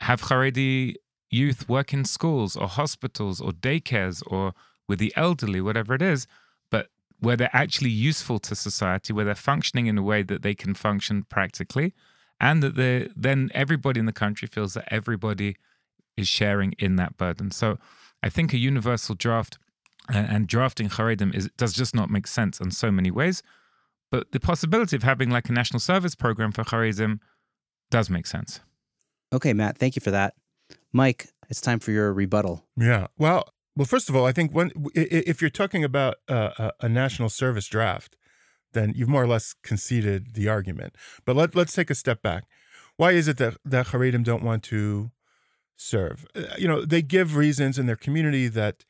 Have 0.00 0.22
Haredi 0.22 0.94
youth 1.30 1.68
work 1.68 1.92
in 1.92 2.04
schools 2.04 2.56
or 2.56 2.68
hospitals 2.68 3.40
or 3.40 3.52
daycares 3.52 4.22
or 4.26 4.52
with 4.88 4.98
the 4.98 5.12
elderly, 5.16 5.60
whatever 5.60 5.94
it 5.94 6.02
is, 6.02 6.26
but 6.70 6.88
where 7.20 7.36
they're 7.36 7.50
actually 7.52 7.90
useful 7.90 8.38
to 8.38 8.54
society, 8.54 9.12
where 9.12 9.24
they're 9.24 9.34
functioning 9.34 9.86
in 9.86 9.98
a 9.98 10.02
way 10.02 10.22
that 10.22 10.42
they 10.42 10.54
can 10.54 10.74
function 10.74 11.24
practically, 11.24 11.92
and 12.40 12.62
that 12.62 13.10
then 13.16 13.50
everybody 13.52 14.00
in 14.00 14.06
the 14.06 14.12
country 14.12 14.48
feels 14.48 14.74
that 14.74 14.90
everybody 14.92 15.56
is 16.16 16.28
sharing 16.28 16.72
in 16.78 16.96
that 16.96 17.16
burden. 17.16 17.50
So 17.50 17.78
I 18.22 18.28
think 18.28 18.52
a 18.52 18.58
universal 18.58 19.14
draft 19.14 19.58
and, 20.08 20.28
and 20.28 20.46
drafting 20.46 20.88
Haredim 20.88 21.34
is 21.34 21.50
does 21.56 21.72
just 21.72 21.94
not 21.94 22.10
make 22.10 22.26
sense 22.26 22.60
in 22.60 22.70
so 22.70 22.90
many 22.90 23.10
ways. 23.10 23.42
But 24.10 24.32
the 24.32 24.40
possibility 24.40 24.96
of 24.96 25.02
having 25.02 25.30
like 25.30 25.48
a 25.48 25.52
national 25.52 25.80
service 25.80 26.14
program 26.14 26.52
for 26.52 26.64
Haredim 26.64 27.18
does 27.90 28.08
make 28.08 28.26
sense. 28.26 28.60
Okay, 29.32 29.52
Matt, 29.52 29.76
thank 29.76 29.96
you 29.96 30.00
for 30.00 30.10
that. 30.10 30.34
Mike, 30.92 31.28
it's 31.50 31.60
time 31.60 31.78
for 31.78 31.90
your 31.90 32.12
rebuttal. 32.12 32.66
Yeah. 32.76 33.08
Well, 33.18 33.48
well, 33.76 33.86
first 33.86 34.08
of 34.08 34.16
all, 34.16 34.26
I 34.26 34.32
think 34.32 34.52
when 34.52 34.72
if 34.94 35.40
you're 35.40 35.50
talking 35.50 35.84
about 35.84 36.16
a, 36.28 36.72
a 36.80 36.88
national 36.88 37.28
service 37.28 37.68
draft, 37.68 38.16
then 38.72 38.92
you've 38.96 39.08
more 39.08 39.22
or 39.22 39.26
less 39.26 39.54
conceded 39.62 40.34
the 40.34 40.48
argument. 40.48 40.96
But 41.24 41.36
let 41.36 41.54
let's 41.54 41.74
take 41.74 41.90
a 41.90 41.94
step 41.94 42.22
back. 42.22 42.44
Why 42.96 43.12
is 43.12 43.28
it 43.28 43.36
that 43.36 43.56
that 43.64 43.88
Haredim 43.88 44.24
don't 44.24 44.42
want 44.42 44.62
to 44.64 45.12
serve? 45.76 46.26
Uh, 46.34 46.42
you 46.58 46.66
know, 46.66 46.84
they 46.84 47.02
give 47.02 47.36
reasons 47.36 47.78
in 47.78 47.86
their 47.86 47.96
community 47.96 48.48
that 48.48 48.84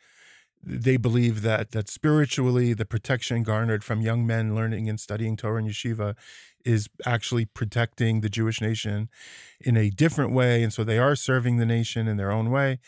they 0.62 0.96
believe 0.96 1.42
that 1.42 1.70
that 1.72 1.88
spiritually 1.88 2.74
the 2.74 2.84
protection 2.84 3.42
garnered 3.42 3.84
from 3.84 4.00
young 4.00 4.26
men 4.26 4.54
learning 4.54 4.88
and 4.88 4.98
studying 4.98 5.36
Torah 5.36 5.58
and 5.58 5.68
yeshiva 5.68 6.16
is 6.64 6.88
actually 7.06 7.44
protecting 7.44 8.20
the 8.20 8.28
Jewish 8.28 8.60
nation 8.60 9.08
in 9.60 9.76
a 9.76 9.90
different 9.90 10.32
way, 10.32 10.62
and 10.62 10.72
so 10.72 10.84
they 10.84 10.98
are 10.98 11.16
serving 11.16 11.56
the 11.56 11.66
nation 11.66 12.08
in 12.08 12.16
their 12.16 12.30
own 12.30 12.50
way. 12.50 12.80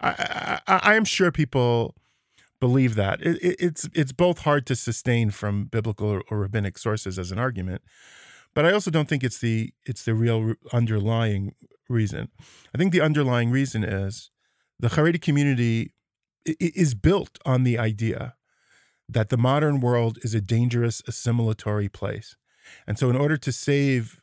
I, 0.00 0.60
I, 0.66 0.80
I 0.82 0.94
am 0.94 1.04
sure 1.04 1.32
people 1.32 1.94
believe 2.60 2.94
that 2.96 3.20
it, 3.20 3.36
it, 3.42 3.56
it's 3.58 3.88
it's 3.94 4.12
both 4.12 4.40
hard 4.40 4.66
to 4.66 4.76
sustain 4.76 5.30
from 5.30 5.64
biblical 5.64 6.08
or, 6.08 6.22
or, 6.30 6.38
rabbinic 6.40 6.78
sources 6.78 7.18
as 7.18 7.30
an 7.30 7.38
argument, 7.38 7.82
but 8.54 8.64
I 8.64 8.72
also 8.72 8.90
don't 8.90 9.08
think 9.08 9.24
it's 9.24 9.38
the 9.38 9.72
it's 9.84 10.04
the 10.04 10.14
real 10.14 10.54
underlying 10.72 11.54
reason. 11.88 12.28
I 12.74 12.78
think 12.78 12.92
the 12.92 13.00
underlying 13.00 13.50
reason 13.50 13.82
is 13.82 14.30
the 14.78 14.88
Haredi 14.88 15.20
community 15.20 15.92
is 16.44 16.94
built 16.94 17.38
on 17.44 17.64
the 17.64 17.78
idea 17.78 18.34
that 19.08 19.28
the 19.30 19.36
modern 19.36 19.80
world 19.80 20.18
is 20.22 20.34
a 20.34 20.40
dangerous 20.40 21.02
assimilatory 21.02 21.92
place 21.92 22.36
and 22.86 22.98
so, 22.98 23.10
in 23.10 23.16
order 23.16 23.36
to 23.36 23.52
save 23.52 24.20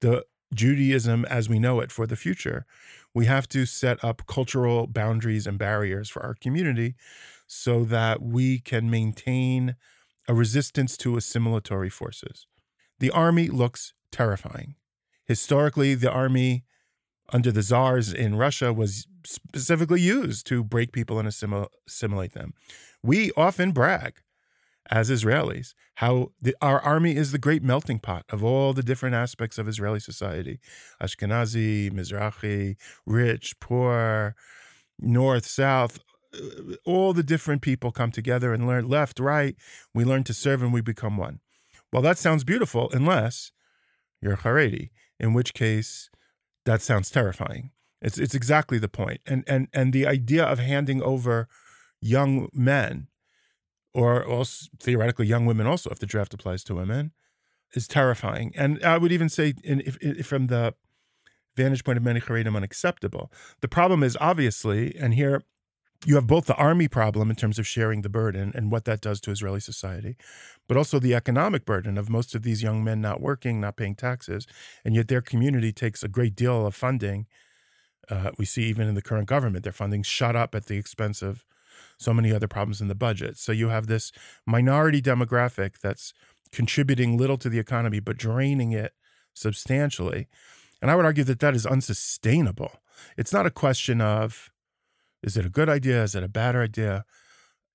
the 0.00 0.24
Judaism 0.54 1.24
as 1.26 1.48
we 1.48 1.58
know 1.58 1.80
it 1.80 1.92
for 1.92 2.06
the 2.06 2.16
future, 2.16 2.66
we 3.14 3.26
have 3.26 3.48
to 3.48 3.66
set 3.66 4.02
up 4.04 4.26
cultural 4.26 4.86
boundaries 4.86 5.46
and 5.46 5.58
barriers 5.58 6.08
for 6.08 6.22
our 6.22 6.34
community 6.34 6.94
so 7.46 7.84
that 7.84 8.22
we 8.22 8.58
can 8.58 8.90
maintain 8.90 9.76
a 10.28 10.34
resistance 10.34 10.96
to 10.96 11.12
assimilatory 11.12 11.90
forces. 11.90 12.46
The 12.98 13.10
army 13.10 13.48
looks 13.48 13.94
terrifying. 14.12 14.74
Historically, 15.24 15.94
the 15.94 16.10
army 16.10 16.64
under 17.32 17.52
the 17.52 17.62
czars 17.62 18.12
in 18.12 18.36
Russia 18.36 18.72
was 18.72 19.06
specifically 19.24 20.00
used 20.00 20.46
to 20.46 20.64
break 20.64 20.92
people 20.92 21.18
and 21.18 21.28
assimilate 21.28 22.32
them. 22.32 22.54
We 23.02 23.32
often 23.36 23.72
brag 23.72 24.14
as 24.90 25.10
Israelis, 25.10 25.74
how 25.96 26.32
the, 26.40 26.54
our 26.60 26.80
army 26.80 27.14
is 27.14 27.32
the 27.32 27.38
great 27.38 27.62
melting 27.62 28.00
pot 28.00 28.24
of 28.30 28.42
all 28.42 28.72
the 28.72 28.82
different 28.82 29.14
aspects 29.14 29.58
of 29.58 29.68
Israeli 29.68 30.00
society 30.00 30.58
Ashkenazi, 31.00 31.92
Mizrahi, 31.92 32.76
rich, 33.06 33.58
poor, 33.60 34.34
north, 34.98 35.46
south. 35.46 36.00
Uh, 36.34 36.74
all 36.84 37.12
the 37.12 37.22
different 37.22 37.62
people 37.62 37.92
come 37.92 38.10
together 38.10 38.52
and 38.52 38.66
learn 38.66 38.88
left, 38.88 39.20
right. 39.20 39.56
We 39.94 40.04
learn 40.04 40.24
to 40.24 40.34
serve 40.34 40.62
and 40.62 40.72
we 40.72 40.80
become 40.80 41.16
one. 41.16 41.40
Well, 41.92 42.02
that 42.02 42.18
sounds 42.18 42.44
beautiful 42.44 42.88
unless 42.92 43.52
you're 44.20 44.36
Haredi, 44.36 44.90
in 45.18 45.34
which 45.34 45.54
case 45.54 46.10
that 46.64 46.82
sounds 46.82 47.10
terrifying. 47.10 47.70
It's 48.02 48.18
it's 48.18 48.34
exactly 48.34 48.78
the 48.78 48.88
point. 48.88 49.20
And 49.26 49.44
and 49.46 49.68
and 49.72 49.92
the 49.92 50.06
idea 50.06 50.44
of 50.44 50.58
handing 50.58 51.02
over 51.02 51.48
young 52.00 52.48
men 52.52 53.08
or 53.92 54.24
also 54.24 54.66
theoretically 54.78 55.26
young 55.26 55.46
women 55.46 55.66
also 55.66 55.90
if 55.90 55.98
the 55.98 56.06
draft 56.06 56.32
applies 56.34 56.64
to 56.64 56.74
women 56.74 57.12
is 57.74 57.86
terrifying 57.86 58.52
and 58.56 58.82
i 58.84 58.96
would 58.96 59.12
even 59.12 59.28
say 59.28 59.54
in, 59.62 59.80
if, 59.80 59.96
if 60.00 60.26
from 60.26 60.46
the 60.46 60.74
vantage 61.56 61.84
point 61.84 61.98
of 61.98 62.04
many 62.04 62.20
Haredim 62.20 62.56
unacceptable 62.56 63.30
the 63.60 63.68
problem 63.68 64.02
is 64.02 64.16
obviously 64.20 64.96
and 64.96 65.14
here 65.14 65.42
you 66.06 66.14
have 66.14 66.26
both 66.26 66.46
the 66.46 66.56
army 66.56 66.88
problem 66.88 67.28
in 67.28 67.36
terms 67.36 67.58
of 67.58 67.66
sharing 67.66 68.02
the 68.02 68.08
burden 68.08 68.52
and 68.54 68.70
what 68.70 68.86
that 68.86 69.00
does 69.00 69.20
to 69.20 69.30
Israeli 69.30 69.60
society, 69.60 70.16
but 70.66 70.76
also 70.76 70.98
the 70.98 71.14
economic 71.14 71.64
burden 71.66 71.98
of 71.98 72.08
most 72.08 72.34
of 72.34 72.42
these 72.42 72.62
young 72.62 72.82
men 72.82 73.00
not 73.00 73.20
working, 73.20 73.60
not 73.60 73.76
paying 73.76 73.94
taxes, 73.94 74.46
and 74.84 74.94
yet 74.94 75.08
their 75.08 75.20
community 75.20 75.72
takes 75.72 76.02
a 76.02 76.08
great 76.08 76.34
deal 76.34 76.66
of 76.66 76.74
funding. 76.74 77.26
Uh, 78.08 78.30
we 78.38 78.46
see 78.46 78.62
even 78.64 78.88
in 78.88 78.94
the 78.94 79.02
current 79.02 79.28
government, 79.28 79.62
their 79.62 79.72
funding 79.72 80.02
shut 80.02 80.34
up 80.34 80.54
at 80.54 80.66
the 80.66 80.78
expense 80.78 81.20
of 81.20 81.44
so 81.98 82.14
many 82.14 82.32
other 82.32 82.48
problems 82.48 82.80
in 82.80 82.88
the 82.88 82.94
budget. 82.94 83.36
So 83.36 83.52
you 83.52 83.68
have 83.68 83.86
this 83.86 84.10
minority 84.46 85.02
demographic 85.02 85.80
that's 85.80 86.14
contributing 86.50 87.18
little 87.18 87.36
to 87.38 87.50
the 87.50 87.58
economy, 87.58 88.00
but 88.00 88.16
draining 88.16 88.72
it 88.72 88.94
substantially. 89.34 90.28
And 90.80 90.90
I 90.90 90.96
would 90.96 91.04
argue 91.04 91.24
that 91.24 91.40
that 91.40 91.54
is 91.54 91.66
unsustainable. 91.66 92.72
It's 93.18 93.32
not 93.32 93.46
a 93.46 93.50
question 93.50 94.00
of 94.00 94.49
is 95.22 95.36
it 95.36 95.46
a 95.46 95.50
good 95.50 95.68
idea? 95.68 96.02
Is 96.02 96.14
it 96.14 96.22
a 96.22 96.28
bad 96.28 96.56
idea? 96.56 97.04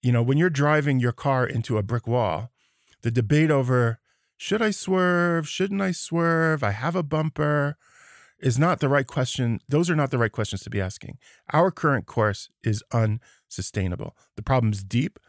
You 0.01 0.11
know, 0.11 0.23
when 0.23 0.37
you're 0.37 0.49
driving 0.49 0.99
your 0.99 1.11
car 1.11 1.45
into 1.45 1.77
a 1.77 1.83
brick 1.83 2.07
wall, 2.07 2.51
the 3.01 3.11
debate 3.11 3.51
over 3.51 3.99
should 4.37 4.61
I 4.61 4.71
swerve? 4.71 5.47
Shouldn't 5.47 5.81
I 5.81 5.91
swerve? 5.91 6.63
I 6.63 6.71
have 6.71 6.95
a 6.95 7.03
bumper 7.03 7.77
is 8.39 8.59
not 8.59 8.79
the 8.79 8.89
right 8.89 9.07
question. 9.07 9.59
Those 9.69 9.89
are 9.89 9.95
not 9.95 10.11
the 10.11 10.17
right 10.17 10.31
questions 10.31 10.61
to 10.63 10.69
be 10.69 10.81
asking. 10.81 11.17
Our 11.53 11.71
current 11.71 12.05
course 12.05 12.49
is 12.63 12.83
unsustainable. 12.91 14.15
The 14.35 14.43
problem's 14.43 14.83
deep. 14.83 15.19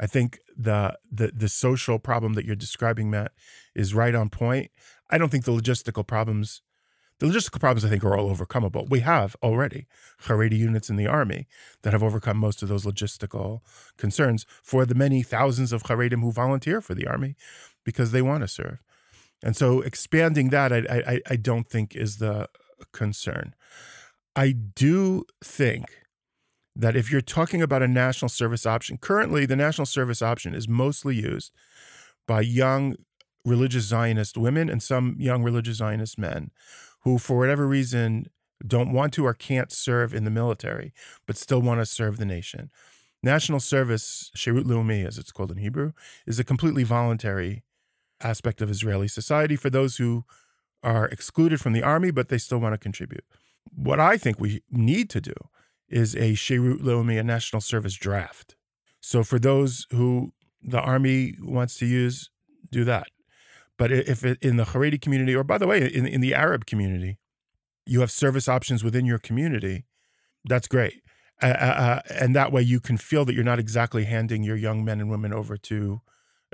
I 0.00 0.06
think 0.06 0.38
the 0.56 0.96
the 1.10 1.32
the 1.34 1.48
social 1.48 1.98
problem 1.98 2.34
that 2.34 2.44
you're 2.44 2.56
describing, 2.56 3.10
Matt, 3.10 3.32
is 3.74 3.94
right 3.94 4.14
on 4.14 4.30
point. 4.30 4.70
I 5.10 5.18
don't 5.18 5.28
think 5.28 5.44
the 5.44 5.52
logistical 5.52 6.06
problems, 6.06 6.62
the 7.22 7.28
logistical 7.28 7.60
problems, 7.60 7.84
I 7.84 7.88
think, 7.88 8.02
are 8.02 8.16
all 8.16 8.34
overcomable. 8.34 8.90
We 8.90 8.98
have 9.00 9.36
already 9.44 9.86
Haredi 10.24 10.58
units 10.58 10.90
in 10.90 10.96
the 10.96 11.06
army 11.06 11.46
that 11.82 11.92
have 11.92 12.02
overcome 12.02 12.36
most 12.36 12.64
of 12.64 12.68
those 12.68 12.84
logistical 12.84 13.60
concerns 13.96 14.44
for 14.60 14.84
the 14.84 14.96
many 14.96 15.22
thousands 15.22 15.72
of 15.72 15.84
Haredim 15.84 16.22
who 16.22 16.32
volunteer 16.32 16.80
for 16.80 16.96
the 16.96 17.06
army 17.06 17.36
because 17.84 18.10
they 18.10 18.22
want 18.22 18.42
to 18.42 18.48
serve. 18.48 18.82
And 19.40 19.56
so 19.56 19.82
expanding 19.82 20.48
that, 20.48 20.72
I, 20.72 20.78
I, 20.90 21.20
I 21.30 21.36
don't 21.36 21.68
think 21.68 21.94
is 21.94 22.16
the 22.16 22.48
concern. 22.92 23.54
I 24.34 24.50
do 24.50 25.24
think 25.44 26.02
that 26.74 26.96
if 26.96 27.12
you're 27.12 27.20
talking 27.20 27.62
about 27.62 27.82
a 27.82 27.88
national 27.88 28.30
service 28.30 28.66
option, 28.66 28.98
currently 28.98 29.46
the 29.46 29.54
national 29.54 29.86
service 29.86 30.22
option 30.22 30.56
is 30.56 30.66
mostly 30.66 31.14
used 31.14 31.52
by 32.26 32.40
young 32.40 32.96
religious 33.44 33.84
Zionist 33.84 34.36
women 34.36 34.68
and 34.68 34.82
some 34.82 35.16
young 35.18 35.42
religious 35.44 35.76
Zionist 35.76 36.18
men 36.18 36.50
who, 37.02 37.18
for 37.18 37.38
whatever 37.38 37.66
reason, 37.66 38.26
don't 38.66 38.92
want 38.92 39.12
to 39.14 39.26
or 39.26 39.34
can't 39.34 39.72
serve 39.72 40.14
in 40.14 40.24
the 40.24 40.30
military, 40.30 40.92
but 41.26 41.36
still 41.36 41.60
want 41.60 41.80
to 41.80 41.86
serve 41.86 42.16
the 42.16 42.24
nation. 42.24 42.70
National 43.22 43.60
service, 43.60 44.30
Sherut 44.36 44.64
Leumi, 44.64 45.06
as 45.06 45.18
it's 45.18 45.32
called 45.32 45.52
in 45.52 45.58
Hebrew, 45.58 45.92
is 46.26 46.38
a 46.38 46.44
completely 46.44 46.82
voluntary 46.82 47.62
aspect 48.20 48.60
of 48.60 48.70
Israeli 48.70 49.08
society 49.08 49.56
for 49.56 49.70
those 49.70 49.96
who 49.96 50.24
are 50.82 51.06
excluded 51.08 51.60
from 51.60 51.72
the 51.72 51.82
army, 51.82 52.10
but 52.10 52.28
they 52.28 52.38
still 52.38 52.58
want 52.58 52.72
to 52.74 52.78
contribute. 52.78 53.24
What 53.74 54.00
I 54.00 54.16
think 54.16 54.40
we 54.40 54.62
need 54.70 55.08
to 55.10 55.20
do 55.20 55.34
is 55.88 56.14
a 56.14 56.32
Sherut 56.32 56.80
Leumi, 56.80 57.18
a 57.18 57.22
national 57.22 57.60
service 57.60 57.94
draft. 57.94 58.56
So 59.00 59.22
for 59.22 59.38
those 59.38 59.86
who 59.90 60.32
the 60.62 60.80
army 60.80 61.36
wants 61.40 61.76
to 61.78 61.86
use, 61.86 62.30
do 62.70 62.84
that. 62.84 63.08
But 63.78 63.90
if 63.90 64.24
in 64.24 64.56
the 64.56 64.64
Haredi 64.64 65.00
community, 65.00 65.34
or 65.34 65.44
by 65.44 65.58
the 65.58 65.66
way, 65.66 65.82
in, 65.82 66.06
in 66.06 66.20
the 66.20 66.34
Arab 66.34 66.66
community, 66.66 67.18
you 67.86 68.00
have 68.00 68.10
service 68.10 68.48
options 68.48 68.84
within 68.84 69.06
your 69.06 69.18
community, 69.18 69.86
that's 70.44 70.68
great. 70.68 71.02
Uh, 71.42 71.46
uh, 71.46 72.00
and 72.08 72.36
that 72.36 72.52
way 72.52 72.62
you 72.62 72.78
can 72.78 72.96
feel 72.96 73.24
that 73.24 73.34
you're 73.34 73.42
not 73.42 73.58
exactly 73.58 74.04
handing 74.04 74.44
your 74.44 74.56
young 74.56 74.84
men 74.84 75.00
and 75.00 75.10
women 75.10 75.32
over 75.32 75.56
to 75.56 76.00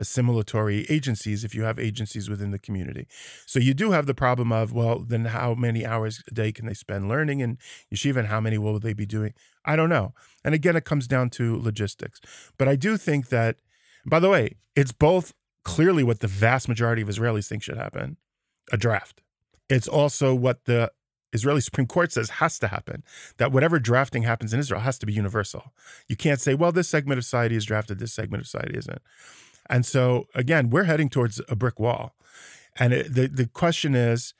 assimilatory 0.00 0.86
agencies 0.88 1.44
if 1.44 1.54
you 1.54 1.64
have 1.64 1.78
agencies 1.78 2.30
within 2.30 2.50
the 2.50 2.58
community. 2.58 3.06
So 3.46 3.58
you 3.58 3.74
do 3.74 3.90
have 3.90 4.06
the 4.06 4.14
problem 4.14 4.52
of, 4.52 4.72
well, 4.72 5.00
then 5.00 5.26
how 5.26 5.54
many 5.54 5.84
hours 5.84 6.22
a 6.28 6.34
day 6.34 6.52
can 6.52 6.66
they 6.66 6.74
spend 6.74 7.08
learning 7.08 7.40
in 7.40 7.58
yeshiva 7.92 8.18
and 8.18 8.28
how 8.28 8.40
many 8.40 8.58
will 8.58 8.78
they 8.78 8.92
be 8.92 9.06
doing? 9.06 9.34
I 9.64 9.76
don't 9.76 9.88
know. 9.88 10.14
And 10.44 10.54
again, 10.54 10.76
it 10.76 10.84
comes 10.84 11.06
down 11.06 11.30
to 11.30 11.60
logistics. 11.60 12.20
But 12.56 12.68
I 12.68 12.76
do 12.76 12.96
think 12.96 13.28
that, 13.28 13.56
by 14.06 14.20
the 14.20 14.30
way, 14.30 14.56
it's 14.76 14.92
both 14.92 15.34
clearly 15.68 16.02
what 16.02 16.20
the 16.20 16.26
vast 16.26 16.66
majority 16.66 17.02
of 17.02 17.08
Israelis 17.08 17.46
think 17.46 17.62
should 17.62 17.76
happen 17.76 18.16
a 18.72 18.76
draft. 18.76 19.20
It's 19.68 19.88
also 19.88 20.34
what 20.34 20.64
the 20.64 20.90
Israeli 21.32 21.60
Supreme 21.60 21.86
Court 21.86 22.10
says 22.10 22.30
has 22.30 22.58
to 22.60 22.68
happen. 22.68 23.04
That 23.36 23.52
whatever 23.52 23.78
drafting 23.78 24.22
happens 24.22 24.54
in 24.54 24.60
Israel 24.60 24.80
has 24.80 24.98
to 24.98 25.06
be 25.06 25.12
universal. 25.12 25.72
You 26.08 26.16
can't 26.16 26.40
say, 26.40 26.54
well, 26.54 26.72
this 26.72 26.88
segment 26.88 27.18
of 27.18 27.24
society 27.24 27.54
is 27.54 27.66
drafted, 27.66 27.98
this 27.98 28.14
segment 28.14 28.40
of 28.40 28.46
society 28.46 28.78
isn't. 28.78 29.02
And 29.68 29.84
so, 29.84 30.26
again, 30.34 30.70
we're 30.70 30.84
heading 30.84 31.10
towards 31.10 31.40
a 31.48 31.56
brick 31.56 31.78
wall. 31.78 32.14
And 32.76 32.94
it, 32.94 33.14
the, 33.14 33.26
the 33.26 33.46
question 33.46 33.94
is, 33.94 34.32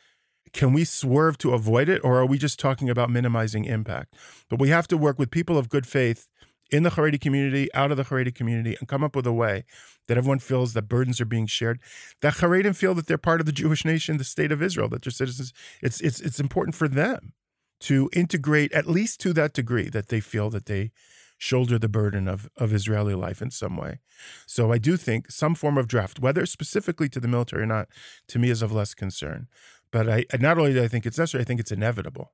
can 0.54 0.72
we 0.72 0.84
swerve 0.84 1.36
to 1.38 1.52
avoid 1.52 1.90
it, 1.90 2.00
or 2.02 2.18
are 2.18 2.26
we 2.26 2.38
just 2.38 2.58
talking 2.58 2.88
about 2.88 3.10
minimizing 3.10 3.66
impact? 3.66 4.14
But 4.48 4.58
we 4.58 4.70
have 4.70 4.88
to 4.88 4.96
work 4.96 5.18
with 5.18 5.30
people 5.30 5.58
of 5.58 5.68
good 5.68 5.86
faith 5.86 6.28
in 6.70 6.82
the 6.82 6.90
Haredi 6.90 7.20
community, 7.20 7.72
out 7.74 7.90
of 7.90 7.96
the 7.96 8.04
Haredi 8.04 8.34
community, 8.34 8.76
and 8.78 8.88
come 8.88 9.02
up 9.02 9.16
with 9.16 9.26
a 9.26 9.32
way 9.32 9.64
that 10.06 10.18
everyone 10.18 10.38
feels 10.38 10.72
that 10.72 10.82
burdens 10.88 11.20
are 11.20 11.26
being 11.26 11.46
shared. 11.46 11.80
That 12.20 12.34
Haredim 12.34 12.76
feel 12.76 12.94
that 12.94 13.06
they're 13.06 13.18
part 13.18 13.40
of 13.40 13.46
the 13.46 13.52
Jewish 13.52 13.84
nation, 13.84 14.16
the 14.16 14.24
state 14.24 14.52
of 14.52 14.62
Israel, 14.62 14.88
that 14.88 15.02
they're 15.02 15.10
citizens. 15.10 15.52
It's 15.82 16.00
it's 16.00 16.20
it's 16.20 16.40
important 16.40 16.74
for 16.74 16.88
them 16.88 17.32
to 17.80 18.10
integrate 18.12 18.72
at 18.72 18.86
least 18.86 19.20
to 19.20 19.32
that 19.32 19.52
degree 19.52 19.88
that 19.88 20.08
they 20.08 20.20
feel 20.20 20.50
that 20.50 20.66
they 20.66 20.90
shoulder 21.38 21.78
the 21.78 21.88
burden 21.88 22.26
of, 22.26 22.50
of 22.56 22.72
Israeli 22.72 23.14
life 23.14 23.40
in 23.40 23.50
some 23.50 23.76
way. 23.76 24.00
So 24.46 24.72
I 24.72 24.78
do 24.78 24.96
think 24.96 25.30
some 25.30 25.54
form 25.54 25.78
of 25.78 25.86
draft, 25.86 26.18
whether 26.18 26.44
specifically 26.44 27.08
to 27.10 27.20
the 27.20 27.28
military 27.28 27.62
or 27.62 27.66
not, 27.66 27.88
to 28.28 28.40
me 28.40 28.50
is 28.50 28.60
of 28.60 28.72
less 28.72 28.92
concern. 28.92 29.46
But 29.92 30.08
I 30.08 30.24
not 30.38 30.58
only 30.58 30.74
do 30.74 30.82
I 30.82 30.88
think 30.88 31.06
it's 31.06 31.16
necessary, 31.16 31.42
I 31.42 31.44
think 31.44 31.60
it's 31.60 31.72
inevitable. 31.72 32.32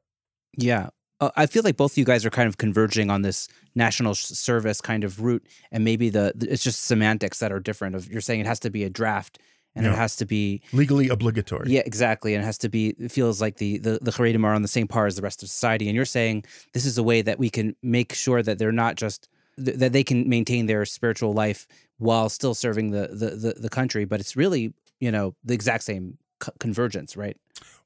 Yeah. 0.56 0.88
Uh, 1.20 1.30
I 1.36 1.46
feel 1.46 1.62
like 1.62 1.76
both 1.76 1.92
of 1.92 1.98
you 1.98 2.04
guys 2.04 2.26
are 2.26 2.30
kind 2.30 2.48
of 2.48 2.58
converging 2.58 3.10
on 3.10 3.22
this 3.22 3.48
national 3.74 4.14
service 4.14 4.80
kind 4.80 5.04
of 5.04 5.20
route, 5.20 5.46
and 5.70 5.84
maybe 5.84 6.10
the, 6.10 6.32
the 6.34 6.52
it's 6.52 6.62
just 6.64 6.84
semantics 6.84 7.38
that 7.38 7.52
are 7.52 7.60
different. 7.60 7.94
Of 7.94 8.10
you're 8.10 8.20
saying 8.20 8.40
it 8.40 8.46
has 8.46 8.60
to 8.60 8.70
be 8.70 8.82
a 8.84 8.90
draft, 8.90 9.38
and 9.76 9.86
it 9.86 9.94
has 9.94 10.16
to 10.16 10.26
be 10.26 10.60
Legally 10.72 11.08
obligatory. 11.08 11.70
yeah, 11.70 11.82
exactly, 11.86 12.34
and 12.34 12.42
it 12.42 12.46
has 12.46 12.58
to 12.58 12.68
be. 12.68 12.94
It 12.98 13.12
feels 13.12 13.40
like 13.40 13.56
the 13.58 13.78
the 13.78 13.98
the 14.02 14.10
Haredim 14.10 14.44
are 14.44 14.54
on 14.54 14.62
the 14.62 14.68
same 14.68 14.88
par 14.88 15.06
as 15.06 15.16
the 15.16 15.22
rest 15.22 15.42
of 15.42 15.48
society, 15.48 15.88
and 15.88 15.94
you're 15.94 16.04
saying 16.04 16.44
this 16.72 16.84
is 16.84 16.98
a 16.98 17.02
way 17.02 17.22
that 17.22 17.38
we 17.38 17.48
can 17.48 17.76
make 17.82 18.12
sure 18.12 18.42
that 18.42 18.58
they're 18.58 18.72
not 18.72 18.96
just 18.96 19.28
th- 19.64 19.78
that 19.78 19.92
they 19.92 20.02
can 20.04 20.28
maintain 20.28 20.66
their 20.66 20.84
spiritual 20.84 21.32
life 21.32 21.66
while 21.98 22.28
still 22.28 22.54
serving 22.54 22.90
the 22.90 23.08
the 23.08 23.30
the, 23.36 23.54
the 23.60 23.70
country, 23.70 24.04
but 24.04 24.18
it's 24.18 24.36
really 24.36 24.74
you 25.00 25.12
know 25.12 25.34
the 25.44 25.54
exact 25.54 25.84
same 25.84 26.18
co- 26.40 26.52
convergence, 26.58 27.16
right? 27.16 27.36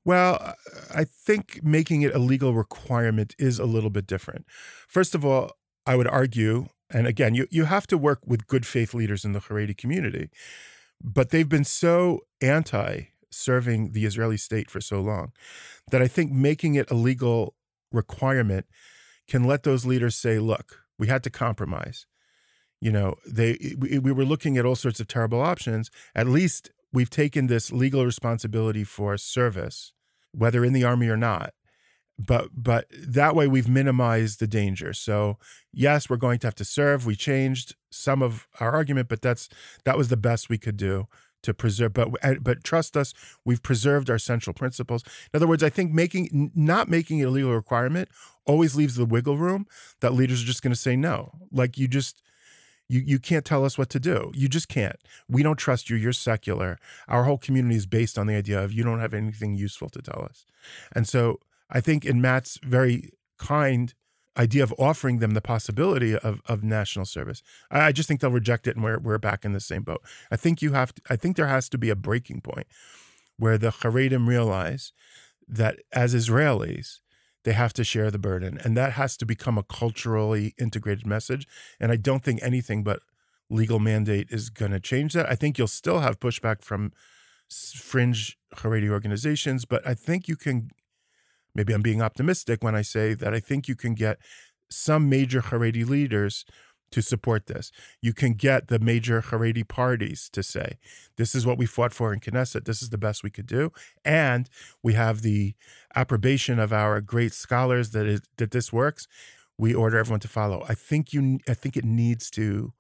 Well, 0.08 0.54
I 0.94 1.04
think 1.04 1.60
making 1.62 2.00
it 2.00 2.14
a 2.14 2.18
legal 2.18 2.54
requirement 2.54 3.34
is 3.38 3.58
a 3.58 3.66
little 3.66 3.90
bit 3.90 4.06
different. 4.06 4.46
First 4.88 5.14
of 5.14 5.22
all, 5.22 5.50
I 5.84 5.96
would 5.96 6.08
argue, 6.08 6.68
and 6.88 7.06
again, 7.06 7.34
you, 7.34 7.46
you 7.50 7.66
have 7.66 7.86
to 7.88 7.98
work 7.98 8.20
with 8.24 8.46
good 8.46 8.64
faith 8.64 8.94
leaders 8.94 9.26
in 9.26 9.32
the 9.32 9.38
Haredi 9.38 9.76
community, 9.76 10.30
but 10.98 11.28
they've 11.28 11.46
been 11.46 11.62
so 11.62 12.20
anti 12.40 13.08
serving 13.30 13.92
the 13.92 14.06
Israeli 14.06 14.38
state 14.38 14.70
for 14.70 14.80
so 14.80 15.02
long 15.02 15.32
that 15.90 16.00
I 16.00 16.08
think 16.08 16.32
making 16.32 16.74
it 16.74 16.90
a 16.90 16.94
legal 16.94 17.54
requirement 17.92 18.64
can 19.28 19.44
let 19.44 19.64
those 19.64 19.84
leaders 19.84 20.16
say, 20.16 20.38
look, 20.38 20.84
we 20.98 21.08
had 21.08 21.22
to 21.24 21.30
compromise. 21.30 22.06
You 22.80 22.92
know, 22.92 23.16
they 23.26 23.74
we, 23.76 23.98
we 23.98 24.12
were 24.12 24.24
looking 24.24 24.56
at 24.56 24.64
all 24.64 24.74
sorts 24.74 25.00
of 25.00 25.06
terrible 25.06 25.42
options. 25.42 25.90
At 26.14 26.28
least 26.28 26.70
we've 26.94 27.10
taken 27.10 27.46
this 27.46 27.70
legal 27.70 28.06
responsibility 28.06 28.84
for 28.84 29.18
service, 29.18 29.92
whether 30.32 30.64
in 30.64 30.72
the 30.72 30.84
army 30.84 31.08
or 31.08 31.16
not. 31.16 31.54
But 32.18 32.48
but 32.56 32.86
that 32.90 33.36
way 33.36 33.46
we've 33.46 33.68
minimized 33.68 34.40
the 34.40 34.48
danger. 34.48 34.92
So 34.92 35.38
yes, 35.72 36.10
we're 36.10 36.16
going 36.16 36.40
to 36.40 36.48
have 36.48 36.54
to 36.56 36.64
serve. 36.64 37.06
We 37.06 37.14
changed 37.14 37.76
some 37.90 38.22
of 38.22 38.48
our 38.58 38.72
argument, 38.72 39.08
but 39.08 39.22
that's 39.22 39.48
that 39.84 39.96
was 39.96 40.08
the 40.08 40.16
best 40.16 40.48
we 40.48 40.58
could 40.58 40.76
do 40.76 41.06
to 41.42 41.54
preserve. 41.54 41.94
But 41.94 42.08
eh, 42.22 42.34
but 42.40 42.64
trust 42.64 42.96
us, 42.96 43.14
we've 43.44 43.62
preserved 43.62 44.10
our 44.10 44.18
central 44.18 44.52
principles. 44.52 45.04
In 45.32 45.38
other 45.38 45.46
words, 45.46 45.62
I 45.62 45.70
think 45.70 45.92
making 45.92 46.50
not 46.54 46.88
making 46.88 47.20
it 47.20 47.24
a 47.24 47.30
legal 47.30 47.54
requirement 47.54 48.08
always 48.44 48.74
leaves 48.74 48.96
the 48.96 49.04
wiggle 49.04 49.36
room 49.36 49.66
that 50.00 50.12
leaders 50.12 50.42
are 50.42 50.46
just 50.46 50.62
going 50.62 50.72
to 50.72 50.80
say 50.80 50.96
no. 50.96 51.32
Like 51.52 51.78
you 51.78 51.86
just 51.86 52.20
you 52.88 53.02
you 53.04 53.18
can't 53.18 53.44
tell 53.44 53.64
us 53.64 53.76
what 53.76 53.90
to 53.90 54.00
do. 54.00 54.32
You 54.34 54.48
just 54.48 54.68
can't. 54.68 54.96
We 55.28 55.42
don't 55.42 55.58
trust 55.58 55.90
you. 55.90 55.96
You're 55.96 56.12
secular. 56.12 56.78
Our 57.06 57.24
whole 57.24 57.38
community 57.38 57.76
is 57.76 57.86
based 57.86 58.18
on 58.18 58.26
the 58.26 58.34
idea 58.34 58.62
of 58.62 58.72
you 58.72 58.82
don't 58.82 59.00
have 59.00 59.14
anything 59.14 59.54
useful 59.54 59.88
to 59.90 60.02
tell 60.02 60.26
us. 60.28 60.46
And 60.92 61.06
so 61.06 61.40
I 61.70 61.80
think 61.80 62.04
in 62.04 62.20
Matt's 62.20 62.58
very 62.62 63.12
kind 63.38 63.94
idea 64.36 64.62
of 64.62 64.72
offering 64.78 65.18
them 65.18 65.32
the 65.32 65.40
possibility 65.40 66.16
of, 66.16 66.40
of 66.46 66.62
national 66.62 67.04
service, 67.04 67.42
I, 67.70 67.80
I 67.80 67.92
just 67.92 68.08
think 68.08 68.20
they'll 68.20 68.30
reject 68.30 68.66
it 68.66 68.76
and 68.76 68.84
we're 68.84 68.98
we're 68.98 69.18
back 69.18 69.44
in 69.44 69.52
the 69.52 69.60
same 69.60 69.82
boat. 69.82 70.02
I 70.30 70.36
think 70.36 70.62
you 70.62 70.72
have 70.72 70.94
to, 70.94 71.02
I 71.10 71.16
think 71.16 71.36
there 71.36 71.46
has 71.46 71.68
to 71.70 71.78
be 71.78 71.90
a 71.90 71.96
breaking 71.96 72.40
point 72.40 72.66
where 73.36 73.58
the 73.58 73.70
Haredim 73.70 74.26
realize 74.26 74.92
that 75.46 75.78
as 75.92 76.14
Israelis, 76.14 77.00
they 77.44 77.52
have 77.52 77.72
to 77.74 77.84
share 77.84 78.10
the 78.10 78.18
burden. 78.18 78.58
And 78.64 78.76
that 78.76 78.92
has 78.92 79.16
to 79.18 79.26
become 79.26 79.58
a 79.58 79.62
culturally 79.62 80.54
integrated 80.58 81.06
message. 81.06 81.46
And 81.80 81.92
I 81.92 81.96
don't 81.96 82.24
think 82.24 82.40
anything 82.42 82.82
but 82.82 83.00
legal 83.50 83.78
mandate 83.78 84.28
is 84.30 84.50
going 84.50 84.72
to 84.72 84.80
change 84.80 85.14
that. 85.14 85.30
I 85.30 85.34
think 85.34 85.58
you'll 85.58 85.68
still 85.68 86.00
have 86.00 86.20
pushback 86.20 86.62
from 86.62 86.92
fringe 87.50 88.38
Haredi 88.56 88.90
organizations, 88.90 89.64
but 89.64 89.86
I 89.86 89.94
think 89.94 90.28
you 90.28 90.36
can. 90.36 90.70
Maybe 91.54 91.72
I'm 91.72 91.82
being 91.82 92.02
optimistic 92.02 92.62
when 92.62 92.76
I 92.76 92.82
say 92.82 93.14
that 93.14 93.34
I 93.34 93.40
think 93.40 93.66
you 93.66 93.74
can 93.74 93.94
get 93.94 94.18
some 94.70 95.08
major 95.08 95.40
Haredi 95.40 95.88
leaders 95.88 96.44
to 96.90 97.02
support 97.02 97.46
this. 97.46 97.70
You 98.00 98.12
can 98.12 98.32
get 98.34 98.68
the 98.68 98.78
major 98.78 99.20
Haredi 99.22 99.66
parties 99.66 100.28
to 100.32 100.42
say, 100.42 100.78
this 101.16 101.34
is 101.34 101.44
what 101.46 101.58
we 101.58 101.66
fought 101.66 101.92
for 101.92 102.12
in 102.12 102.20
Knesset. 102.20 102.64
This 102.64 102.82
is 102.82 102.90
the 102.90 102.98
best 102.98 103.22
we 103.22 103.30
could 103.30 103.46
do. 103.46 103.72
And 104.04 104.48
we 104.82 104.94
have 104.94 105.22
the 105.22 105.54
approbation 105.94 106.58
of 106.58 106.72
our 106.72 107.00
great 107.00 107.32
scholars 107.32 107.90
that 107.90 108.06
it, 108.06 108.22
that 108.38 108.50
this 108.52 108.72
works. 108.72 109.06
We 109.58 109.74
order 109.74 109.98
everyone 109.98 110.20
to 110.20 110.28
follow. 110.28 110.64
I 110.68 110.74
think 110.74 111.12
you. 111.12 111.40
I 111.48 111.54
think 111.54 111.76
it 111.76 111.84
needs 111.84 112.30
to. 112.32 112.72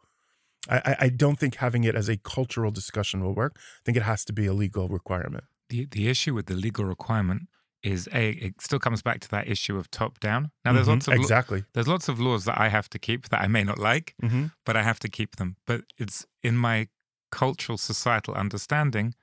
I, 0.68 0.76
I- 0.84 0.96
I 1.00 1.08
don't 1.08 1.38
think 1.38 1.56
having 1.56 1.84
it 1.84 1.94
as 1.94 2.08
a 2.08 2.16
cultural 2.16 2.70
discussion 2.70 3.22
will 3.22 3.34
work. 3.34 3.56
I 3.58 3.80
think 3.84 3.96
it 3.96 4.04
has 4.04 4.24
to 4.26 4.32
be 4.32 4.46
a 4.46 4.52
legal 4.52 4.88
requirement. 4.88 5.44
The 5.70 5.86
the 5.86 6.08
issue 6.08 6.34
with 6.34 6.46
the 6.46 6.54
legal 6.54 6.84
requirement 6.84 7.42
is 7.82 8.08
a 8.12 8.30
it 8.30 8.60
still 8.60 8.78
comes 8.78 9.02
back 9.02 9.20
to 9.20 9.28
that 9.30 9.48
issue 9.48 9.76
of 9.78 9.90
top 9.90 10.18
down. 10.20 10.50
Now 10.64 10.72
there's 10.72 10.86
Mhm, 10.88 10.92
lots 10.94 11.08
of 11.08 11.14
exactly. 11.14 11.64
there's 11.74 11.88
lots 11.88 12.08
of 12.08 12.18
laws 12.20 12.44
that 12.46 12.58
I 12.60 12.68
have 12.68 12.88
to 12.90 12.98
keep 12.98 13.28
that 13.28 13.40
I 13.40 13.46
may 13.48 13.64
not 13.64 13.78
like, 13.78 14.14
hmm 14.20 14.46
but 14.66 14.76
I 14.76 14.82
have 14.82 14.98
to 15.00 15.08
keep 15.08 15.36
them. 15.36 15.56
But 15.66 15.82
it's 15.98 16.26
in 16.42 16.56
my 16.56 16.88
cultural 17.30 17.78
societal 17.78 18.34
understanding 18.34 19.14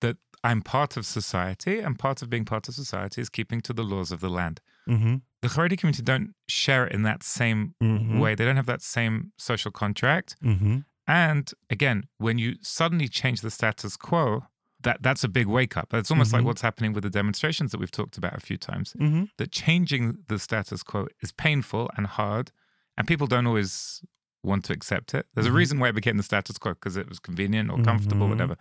that 0.00 0.16
I'm 0.42 0.62
part 0.62 0.96
of 0.96 1.04
society, 1.04 1.80
and 1.80 1.98
part 1.98 2.22
of 2.22 2.30
being 2.30 2.44
part 2.46 2.68
of 2.68 2.74
society 2.74 3.20
is 3.20 3.28
keeping 3.28 3.60
to 3.62 3.72
the 3.72 3.84
laws 3.84 4.10
of 4.12 4.20
the 4.20 4.30
land. 4.30 4.60
hmm 4.86 5.16
The 5.42 5.48
Haredi 5.48 5.76
community 5.78 6.02
don't 6.02 6.34
share 6.48 6.86
it 6.86 6.92
in 6.94 7.02
that 7.02 7.22
same 7.22 7.74
Mhm. 7.82 8.20
way. 8.20 8.34
They 8.34 8.44
don't 8.46 8.56
have 8.56 8.66
that 8.74 8.82
same 8.82 9.32
social 9.36 9.70
contract. 9.72 10.36
hmm 10.42 10.78
And 11.06 11.52
again, 11.70 12.04
when 12.18 12.38
you 12.38 12.56
suddenly 12.62 13.08
change 13.08 13.40
the 13.40 13.50
status 13.50 13.96
quo, 13.96 14.44
that 14.82 15.02
that's 15.02 15.24
a 15.24 15.28
big 15.28 15.46
wake 15.46 15.76
up. 15.76 15.92
It's 15.92 16.10
almost 16.10 16.30
Mhm. 16.30 16.34
like 16.34 16.44
what's 16.44 16.62
happening 16.62 16.92
with 16.92 17.02
the 17.04 17.10
demonstrations 17.10 17.70
that 17.72 17.78
we've 17.78 17.90
talked 17.90 18.16
about 18.18 18.34
a 18.34 18.40
few 18.40 18.56
times. 18.56 18.94
Mm-hmm. 18.98 19.24
That 19.38 19.52
changing 19.52 20.18
the 20.28 20.38
status 20.38 20.82
quo 20.82 21.06
is 21.20 21.32
painful 21.32 21.90
and 21.96 22.06
hard, 22.06 22.50
and 22.96 23.06
people 23.06 23.26
don't 23.26 23.46
always 23.46 24.02
want 24.42 24.64
to 24.64 24.72
accept 24.72 25.12
it. 25.14 25.26
There's 25.34 25.46
Mhm. 25.46 25.50
a 25.50 25.52
reason 25.52 25.78
why 25.80 25.88
it 25.90 25.94
became 25.94 26.16
the 26.16 26.22
status 26.22 26.56
quo 26.56 26.72
because 26.72 26.96
it 26.96 27.08
was 27.10 27.18
convenient 27.18 27.70
or 27.70 27.82
comfortable, 27.82 28.26
Mhm. 28.26 28.30
whatever. 28.30 28.56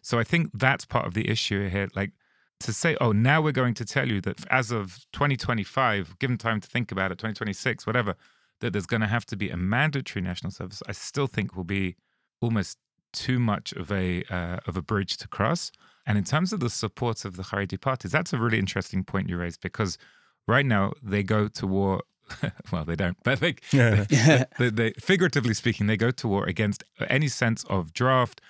So 0.00 0.18
I 0.18 0.24
think 0.24 0.50
that's 0.54 0.86
part 0.86 1.06
of 1.06 1.12
the 1.12 1.28
issue 1.28 1.68
here. 1.68 1.88
Like 1.94 2.12
to 2.60 2.72
say, 2.72 2.96
oh, 3.00 3.12
now 3.12 3.42
we're 3.42 3.52
going 3.52 3.74
to 3.74 3.84
tell 3.84 4.08
you 4.08 4.20
that 4.22 4.46
as 4.50 4.70
of 4.70 5.04
2025, 5.12 6.18
given 6.18 6.38
time 6.38 6.60
to 6.60 6.68
think 6.68 6.90
about 6.90 7.12
it, 7.12 7.18
2026, 7.18 7.86
whatever, 7.86 8.14
that 8.60 8.72
there's 8.72 8.86
going 8.86 9.02
to 9.02 9.06
have 9.06 9.26
to 9.26 9.36
be 9.36 9.50
a 9.50 9.56
mandatory 9.56 10.22
national 10.22 10.50
service. 10.50 10.82
I 10.88 10.92
still 10.92 11.26
think 11.26 11.54
will 11.54 11.62
be 11.64 11.96
almost 12.40 12.78
too 13.26 13.38
much 13.38 13.72
of 13.82 13.86
a 14.04 14.06
uh, 14.36 14.58
of 14.68 14.76
a 14.76 14.82
bridge 14.82 15.16
to 15.22 15.28
cross. 15.28 15.62
And 16.06 16.16
in 16.16 16.24
terms 16.24 16.52
of 16.54 16.60
the 16.60 16.70
support 16.70 17.24
of 17.26 17.32
the 17.36 17.42
Haredi 17.50 17.78
parties, 17.88 18.12
that's 18.12 18.32
a 18.32 18.38
really 18.38 18.58
interesting 18.58 19.04
point 19.04 19.28
you 19.28 19.36
raised 19.44 19.60
because 19.60 19.98
right 20.46 20.64
now 20.76 20.92
they 21.02 21.22
go 21.22 21.48
to 21.48 21.66
war. 21.66 22.02
well, 22.72 22.84
they 22.84 22.96
don't, 22.96 23.16
but 23.24 23.40
they, 23.40 23.54
Yeah. 23.72 24.04
they, 24.08 24.44
they, 24.58 24.70
they, 24.70 24.90
figuratively 25.10 25.54
speaking, 25.54 25.86
they 25.86 25.96
go 25.96 26.10
to 26.10 26.28
war 26.28 26.44
against 26.54 26.84
any 27.08 27.28
sense 27.28 27.64
of 27.68 27.92
draft, 27.92 28.40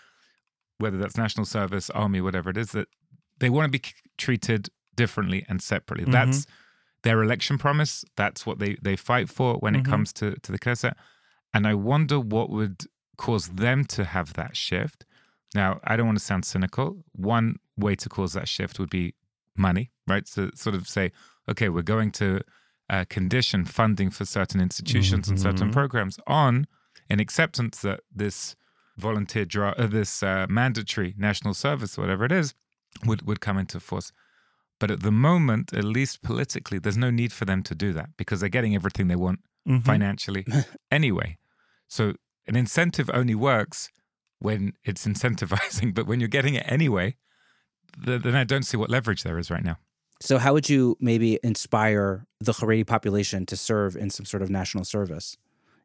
whether 0.79 0.99
that's 0.99 1.17
national 1.17 1.47
service, 1.47 1.89
army, 1.91 2.21
whatever 2.21 2.51
it 2.51 2.57
is. 2.57 2.71
That 2.73 2.89
they 3.41 3.51
want 3.51 3.65
to 3.73 3.79
be 3.79 3.83
treated 4.17 4.69
differently 4.97 5.45
and 5.49 5.63
separately. 5.63 6.07
Mhm. 6.07 6.13
That's 6.13 6.47
their 7.03 7.23
election 7.23 7.57
promise. 7.59 8.05
That's 8.17 8.45
what 8.47 8.59
they 8.59 8.77
they 8.83 8.97
fight 8.97 9.29
for 9.29 9.55
when 9.63 9.75
Mhm. 9.75 9.81
it 9.81 9.85
comes 9.91 10.13
to 10.15 10.27
to 10.45 10.53
the 10.53 10.59
Knesset. 10.59 10.95
And 11.55 11.67
I 11.67 11.75
wonder 11.75 12.19
what 12.21 12.51
would 12.51 12.77
cause 13.19 13.49
them 13.49 13.85
to 13.97 14.05
have 14.05 14.33
that 14.35 14.57
shift. 14.57 15.05
Now, 15.55 15.81
I 15.85 15.97
don't 15.97 16.07
want 16.07 16.19
to 16.19 16.25
sound 16.25 16.45
cynical. 16.45 16.87
One 17.13 17.57
way 17.77 17.95
to 17.97 18.09
cause 18.09 18.33
that 18.33 18.49
shift 18.49 18.79
would 18.79 18.91
be 18.91 19.15
money, 19.57 19.91
right? 20.07 20.27
So, 20.27 20.51
sort 20.55 20.75
of 20.77 20.89
say, 20.89 21.13
okay, 21.51 21.69
we're 21.69 21.83
going 21.97 22.11
to 22.13 22.41
uh, 22.91 23.05
condition 23.11 23.65
funding 23.67 24.09
for 24.11 24.25
certain 24.25 24.61
institutions 24.63 25.29
and 25.29 25.39
certain 25.39 25.69
Mhm. 25.69 25.73
programs 25.75 26.19
on 26.27 26.67
an 27.11 27.21
acceptance 27.21 27.83
that 27.83 28.01
this 28.15 28.57
volunteer 28.97 29.45
draw, 29.45 29.71
uh, 29.73 29.87
this 29.87 30.23
uh, 30.23 30.47
mandatory 30.49 31.15
national 31.19 31.53
service, 31.55 31.99
whatever 31.99 32.25
it 32.25 32.33
is, 32.33 32.55
would 33.05 33.21
would 33.29 33.41
come 33.41 33.59
into 33.59 33.79
force. 33.81 34.11
But 34.81 34.91
at 34.91 35.01
the 35.03 35.13
moment, 35.13 35.73
at 35.75 35.85
least 35.85 36.23
politically, 36.23 36.79
there's 36.79 36.97
no 36.97 37.11
need 37.11 37.33
for 37.33 37.45
them 37.45 37.63
to 37.65 37.75
do 37.75 37.93
that 37.93 38.11
because 38.17 38.41
they're 38.41 38.49
getting 38.59 38.75
everything 38.75 39.09
they 39.09 39.17
want 39.27 39.41
Mhm. 39.67 39.85
financially 39.85 40.47
anyway. 40.91 41.37
So 41.89 42.15
an 42.49 42.57
incentive 42.57 43.11
only 43.13 43.35
works 43.35 43.91
when 44.41 44.73
it's 44.85 45.07
incentivizing, 45.07 45.95
but 45.95 46.07
when 46.07 46.21
you're 46.21 46.29
getting 46.29 46.55
it 46.55 46.65
anyway, 46.67 47.17
th- 48.05 48.23
then 48.23 48.35
I 48.35 48.45
don't 48.45 48.65
see 48.65 48.77
what 48.77 48.91
leverage 48.91 49.23
there 49.23 49.39
is 49.39 49.51
right 49.51 49.65
now. 49.65 49.79
So, 50.21 50.39
how 50.39 50.53
would 50.53 50.69
you 50.69 50.97
maybe 50.99 51.39
inspire 51.45 52.27
the 52.41 52.53
Haredi 52.53 52.85
population 52.85 53.47
to 53.47 53.57
serve 53.57 53.95
in 53.95 54.11
some 54.11 54.27
sort 54.27 54.43
of 54.43 54.51
national 54.51 54.85
service 54.85 55.37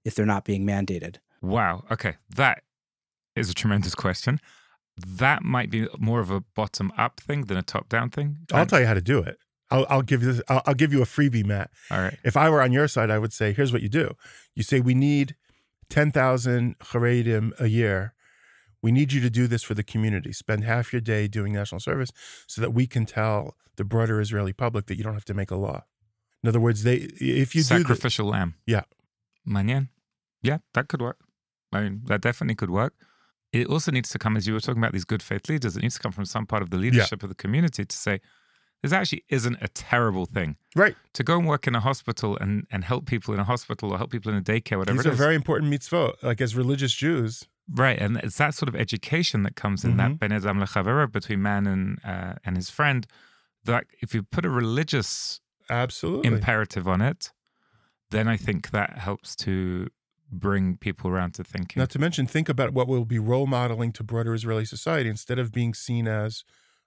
if 0.04 0.16
they're 0.16 0.26
not 0.26 0.44
being 0.44 0.66
mandated? 0.66 1.18
Wow. 1.42 1.84
Okay. 1.92 2.16
That 2.36 2.64
is 3.36 3.50
a 3.50 3.54
tremendous 3.54 3.94
question. 3.94 4.40
That 4.98 5.44
might 5.44 5.70
be 5.70 5.88
more 6.00 6.20
of 6.20 6.32
a 6.32 6.42
bottom 6.56 6.92
up 6.98 7.20
thing 7.20 7.46
than 7.46 7.58
a 7.58 7.62
top 7.62 7.90
down 7.90 8.10
thing. 8.10 8.38
I'll 8.52 8.66
tell 8.66 8.80
you 8.80 8.88
how 8.88 8.94
to 8.94 9.02
do 9.02 9.20
it. 9.20 9.38
I'll, 9.70 9.86
I'll 9.90 10.02
give 10.02 10.22
you 10.22 10.34
this. 10.34 10.42
I'll, 10.48 10.62
I'll 10.66 10.74
give 10.76 10.94
you 10.94 11.02
a 11.02 11.06
freebie, 11.06 11.46
Matt. 11.46 11.72
All 11.92 12.00
right. 12.00 12.18
If 12.24 12.38
I 12.38 12.50
were 12.50 12.62
on 12.62 12.72
your 12.72 12.88
side, 12.88 13.10
I 13.10 13.18
would 13.20 13.34
say, 13.34 13.54
here's 13.54 13.74
what 13.74 13.82
you 13.82 13.90
do. 13.90 14.16
You 14.56 14.64
say 14.64 14.80
we 14.80 14.94
need 14.94 15.36
ten 15.94 16.12
thousand 16.12 16.80
charedim 16.80 17.52
a 17.60 17.68
year. 17.68 18.14
We 18.82 18.92
need 18.92 19.14
you 19.14 19.22
to 19.22 19.30
do 19.30 19.48
this 19.48 19.64
for 19.64 19.76
the 19.76 19.84
community. 19.84 20.34
Spend 20.34 20.64
half 20.64 20.92
your 20.92 21.02
day 21.02 21.28
doing 21.28 21.54
national 21.54 21.80
service, 21.80 22.12
so 22.48 22.62
that 22.62 22.72
we 22.74 22.86
can 22.88 23.06
tell 23.06 23.56
the 23.78 23.84
broader 23.84 24.20
Israeli 24.20 24.54
public 24.54 24.88
that 24.88 24.98
you 24.98 25.04
don't 25.04 25.14
have 25.14 25.26
to 25.26 25.34
make 25.34 25.52
a 25.52 25.56
law. 25.56 25.84
In 26.42 26.50
other 26.50 26.60
words, 26.60 26.84
they 26.84 26.96
if 27.42 27.56
you 27.56 27.62
do 27.64 27.76
the, 27.76 27.80
Sacrificial 27.80 28.28
lamb. 28.28 28.56
Yeah. 28.66 28.84
Manyan. 29.48 29.90
Yeah, 30.42 30.58
that 30.74 30.88
could 30.90 31.02
work. 31.02 31.20
I 31.72 31.82
mean, 31.82 32.02
that 32.06 32.22
definitely 32.22 32.56
could 32.56 32.70
work. 32.70 32.94
It 33.52 33.68
also 33.68 33.92
needs 33.92 34.10
to 34.10 34.20
come, 34.20 34.36
as 34.36 34.48
you 34.48 34.54
were 34.54 34.60
talking 34.60 34.82
about 34.82 34.94
these 34.94 35.06
good 35.06 35.22
faith 35.22 35.48
leaders, 35.48 35.78
it 35.78 35.84
needs 35.84 35.96
to 35.96 36.02
come 36.02 36.12
from 36.12 36.26
some 36.26 36.46
part 36.46 36.64
of 36.64 36.70
the 36.72 36.78
leadership 36.78 37.22
of 37.24 37.30
the 37.30 37.36
community 37.36 37.86
to 37.86 37.96
say, 37.96 38.20
this 38.84 38.92
actually 38.94 39.24
isn't 39.30 39.58
a 39.62 39.68
terrible 39.70 40.26
thing. 40.28 40.58
right. 40.76 40.96
To 41.14 41.24
go 41.24 41.40
and 41.40 41.48
work 41.48 41.66
in 41.68 41.74
a 41.74 41.80
hospital 41.80 42.38
and, 42.40 42.68
and 42.72 42.84
help 42.84 43.06
people 43.08 43.34
in 43.34 43.40
a 43.40 43.44
hospital 43.46 43.92
or 43.92 43.98
help 43.98 44.12
people 44.12 44.32
in 44.32 44.38
a 44.38 44.42
daycare, 44.42 44.78
whatever 44.78 44.98
These 45.00 45.08
are 45.08 45.14
is. 45.14 45.18
very 45.18 45.36
important 45.36 45.72
mitzvot. 45.74 46.22
Like 46.22 46.40
as 46.42 46.56
religious 46.56 46.94
Jews, 46.94 47.48
Right, 47.74 47.98
and 47.98 48.18
it's 48.18 48.38
that 48.38 48.54
sort 48.54 48.68
of 48.68 48.76
education 48.76 49.44
that 49.44 49.56
comes 49.56 49.86
in 49.86 49.96
that 49.96 50.12
Mhm. 50.12 50.20
Ben 50.20 50.32
Adam 50.34 50.60
Lechavera 50.60 51.10
between 51.10 51.42
man 51.42 51.66
and 51.66 51.98
uh, 52.04 52.34
and 52.46 52.58
his 52.58 52.70
friend. 52.70 53.08
That 53.64 53.86
if 54.02 54.14
you 54.14 54.22
put 54.22 54.44
a 54.46 54.50
religious 54.50 55.40
absolutely. 55.70 56.28
imperative 56.34 56.90
on 56.90 57.00
it, 57.02 57.32
then 58.12 58.28
I 58.28 58.36
think 58.36 58.72
that 58.72 58.98
helps 58.98 59.34
to 59.38 59.88
bring 60.30 60.76
people 60.78 61.10
around 61.10 61.36
to 61.36 61.44
thinking. 61.46 61.80
Not 61.80 61.90
to 61.92 62.00
mention, 62.00 62.28
think 62.28 62.50
about 62.50 62.74
what 62.74 62.88
will 62.90 63.06
be 63.06 63.20
role 63.20 63.48
modeling 63.48 63.94
to 63.94 64.04
broader 64.04 64.34
Israeli 64.34 64.66
society. 64.66 65.10
Instead 65.10 65.40
of 65.40 65.52
being 65.54 65.74
seen 65.74 66.06
as 66.08 66.44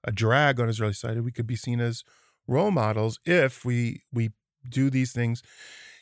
a 0.06 0.12
drag 0.12 0.60
on 0.60 0.68
Israeli 0.68 0.94
society, 0.94 1.20
we 1.20 1.32
could 1.32 1.46
be 1.46 1.56
seen 1.56 1.80
as 1.80 2.04
role 2.46 2.70
models 2.70 3.18
if 3.24 3.64
we 3.64 4.02
we 4.12 4.30
do 4.68 4.90
these 4.90 5.12
things. 5.12 5.42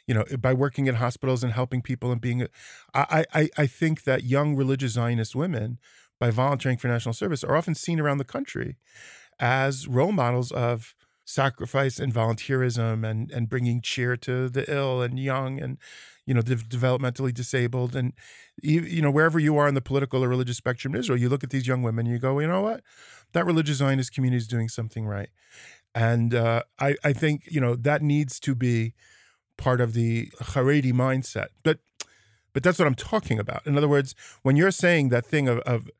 You 0.07 0.15
know, 0.15 0.25
by 0.39 0.53
working 0.53 0.87
in 0.87 0.97
hospitals 0.97 1.43
and 1.43 1.53
helping 1.55 1.81
people 1.81 2.13
and 2.13 2.21
being, 2.21 2.47
I 2.93 3.25
I 3.33 3.49
I 3.57 3.67
think 3.67 4.05
that 4.05 4.25
young 4.25 4.55
religious 4.55 4.93
Zionist 4.93 5.35
women, 5.35 5.79
by 6.21 6.31
volunteering 6.31 6.77
for 6.77 6.89
national 6.89 7.15
service, 7.15 7.43
are 7.43 7.57
often 7.57 7.75
seen 7.75 7.99
around 7.99 8.19
the 8.19 8.25
country 8.25 8.77
as 9.39 9.89
role 9.89 10.13
models 10.13 10.53
of 10.53 10.95
sacrifice 11.25 11.99
and 11.99 12.13
volunteerism 12.13 13.09
and 13.09 13.31
and 13.31 13.49
bringing 13.49 13.81
cheer 13.81 14.17
to 14.17 14.49
the 14.51 14.71
ill 14.71 15.01
and 15.01 15.19
young 15.19 15.59
and 15.59 15.79
you 16.27 16.35
know 16.35 16.43
the 16.43 16.55
developmentally 16.57 17.33
disabled 17.33 17.97
and 17.97 18.13
you, 18.63 18.83
you 18.83 19.01
know 19.01 19.11
wherever 19.11 19.39
you 19.39 19.57
are 19.57 19.67
in 19.67 19.75
the 19.75 19.81
political 19.81 20.23
or 20.23 20.29
religious 20.29 20.59
spectrum 20.59 20.95
in 20.95 21.01
Israel 21.01 21.19
you 21.19 21.31
look 21.31 21.43
at 21.43 21.49
these 21.49 21.67
young 21.67 21.83
women 21.83 22.07
and 22.07 22.13
you 22.13 22.19
go 22.19 22.39
you 22.41 22.47
know 22.47 22.61
what 22.61 22.83
that 23.35 23.47
religious 23.47 23.77
Zionist 23.77 24.13
community 24.13 24.39
is 24.39 24.49
doing 24.49 24.69
something 24.69 25.07
right. 25.07 25.29
And 25.95 26.35
uh, 26.35 26.63
I 26.79 26.97
I 27.05 27.13
think 27.13 27.43
you 27.51 27.61
know 27.61 27.77
that 27.77 28.03
needs 28.03 28.41
to 28.41 28.55
be 28.55 28.95
part 29.57 29.81
of 29.81 29.93
the 29.93 30.31
Haredi 30.41 30.93
mindset. 30.93 31.49
But 31.63 31.79
but 32.53 32.63
that's 32.63 32.79
what 32.79 32.89
I'm 32.89 32.95
talking 32.95 33.39
about. 33.39 33.67
In 33.67 33.77
other 33.77 33.89
words 33.89 34.15
when 34.43 34.57
you're 34.57 34.71
saying 34.71 35.11
that 35.11 35.27
thing 35.27 35.47
of, 35.49 35.59
of 35.61 35.91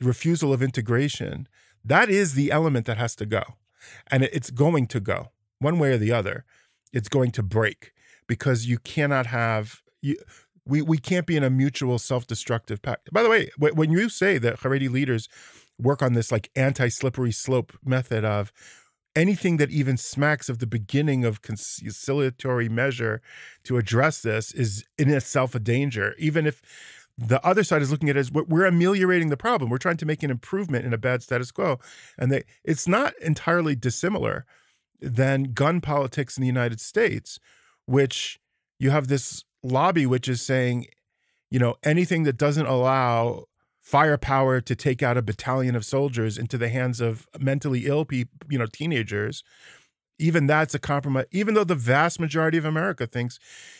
refusal 0.00 0.52
of 0.52 0.62
integration 0.62 1.48
that 1.84 2.08
is 2.10 2.34
the 2.34 2.50
element 2.50 2.86
that 2.86 2.98
has 2.98 3.14
to 3.16 3.26
go. 3.26 3.42
And 4.10 4.24
it's 4.24 4.50
going 4.50 4.88
to 4.88 4.98
go 4.98 5.30
one 5.60 5.78
way 5.78 5.92
or 5.92 5.98
the 5.98 6.10
other. 6.10 6.44
It's 6.92 7.08
going 7.08 7.30
to 7.32 7.42
break 7.42 7.92
because 8.26 8.66
you 8.66 8.78
cannot 8.78 9.26
have 9.26 9.82
you 10.02 10.16
we, 10.66 10.82
we 10.82 10.98
can't 10.98 11.26
be 11.26 11.36
in 11.36 11.44
a 11.44 11.50
mutual 11.50 11.98
self-destructive 11.98 12.82
pact. 12.82 13.12
By 13.12 13.22
the 13.22 13.30
way, 13.30 13.50
when 13.56 13.92
you 13.92 14.08
say 14.08 14.36
that 14.38 14.60
Haredi 14.60 14.90
leaders 14.90 15.28
work 15.78 16.02
on 16.02 16.14
this 16.14 16.32
like 16.32 16.50
anti-slippery 16.56 17.32
slope 17.32 17.72
method 17.84 18.24
of 18.24 18.52
anything 19.14 19.56
that 19.56 19.70
even 19.70 19.96
smacks 19.96 20.48
of 20.48 20.58
the 20.58 20.66
beginning 20.66 21.24
of 21.24 21.42
conciliatory 21.42 22.68
measure 22.68 23.22
to 23.64 23.78
address 23.78 24.20
this 24.20 24.52
is 24.52 24.84
in 24.98 25.08
itself 25.08 25.54
a 25.54 25.58
danger, 25.58 26.14
even 26.18 26.46
if 26.46 26.60
the 27.18 27.44
other 27.44 27.64
side 27.64 27.80
is 27.80 27.90
looking 27.90 28.10
at 28.10 28.16
it 28.16 28.20
as 28.20 28.30
we're 28.30 28.66
ameliorating 28.66 29.30
the 29.30 29.36
problem. 29.36 29.70
We're 29.70 29.78
trying 29.78 29.96
to 29.96 30.06
make 30.06 30.22
an 30.22 30.30
improvement 30.30 30.84
in 30.84 30.92
a 30.92 30.98
bad 30.98 31.22
status 31.22 31.50
quo, 31.50 31.80
and 32.18 32.30
they, 32.30 32.44
it's 32.62 32.86
not 32.86 33.14
entirely 33.22 33.74
dissimilar 33.74 34.44
than 35.00 35.54
gun 35.54 35.80
politics 35.80 36.36
in 36.36 36.42
the 36.42 36.46
United 36.46 36.80
States, 36.80 37.38
which 37.86 38.38
you 38.78 38.90
have 38.90 39.08
this 39.08 39.44
lobby 39.62 40.04
which 40.04 40.28
is 40.28 40.42
saying, 40.42 40.86
you 41.50 41.58
know, 41.58 41.76
anything 41.82 42.24
that 42.24 42.36
doesn't 42.36 42.66
allow 42.66 43.46
firepower 43.86 44.60
to 44.60 44.74
take 44.74 45.00
out 45.00 45.16
a 45.16 45.22
battalion 45.22 45.76
of 45.76 45.86
soldiers 45.86 46.36
into 46.38 46.58
the 46.58 46.68
hands 46.68 47.00
of 47.00 47.28
mentally 47.38 47.86
ill 47.86 48.04
people, 48.04 48.34
you 48.50 48.58
know, 48.58 48.66
teenagers, 48.66 49.44
even 50.18 50.48
that's 50.48 50.74
a 50.74 50.78
compromise. 50.80 51.26
Even 51.30 51.54
though 51.54 51.62
the 51.62 51.76
vast 51.76 52.18
majority 52.18 52.58
of 52.58 52.64
America 52.64 53.06
thinks 53.06 53.38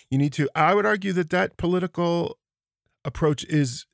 you 0.09 0.17
need 0.17 0.33
to, 0.33 0.49
I 0.55 0.75
would 0.75 0.87
argue 0.87 1.13
that 1.15 1.31
that 1.31 1.57
political 1.57 2.39
approach 3.05 3.43
is 3.47 3.87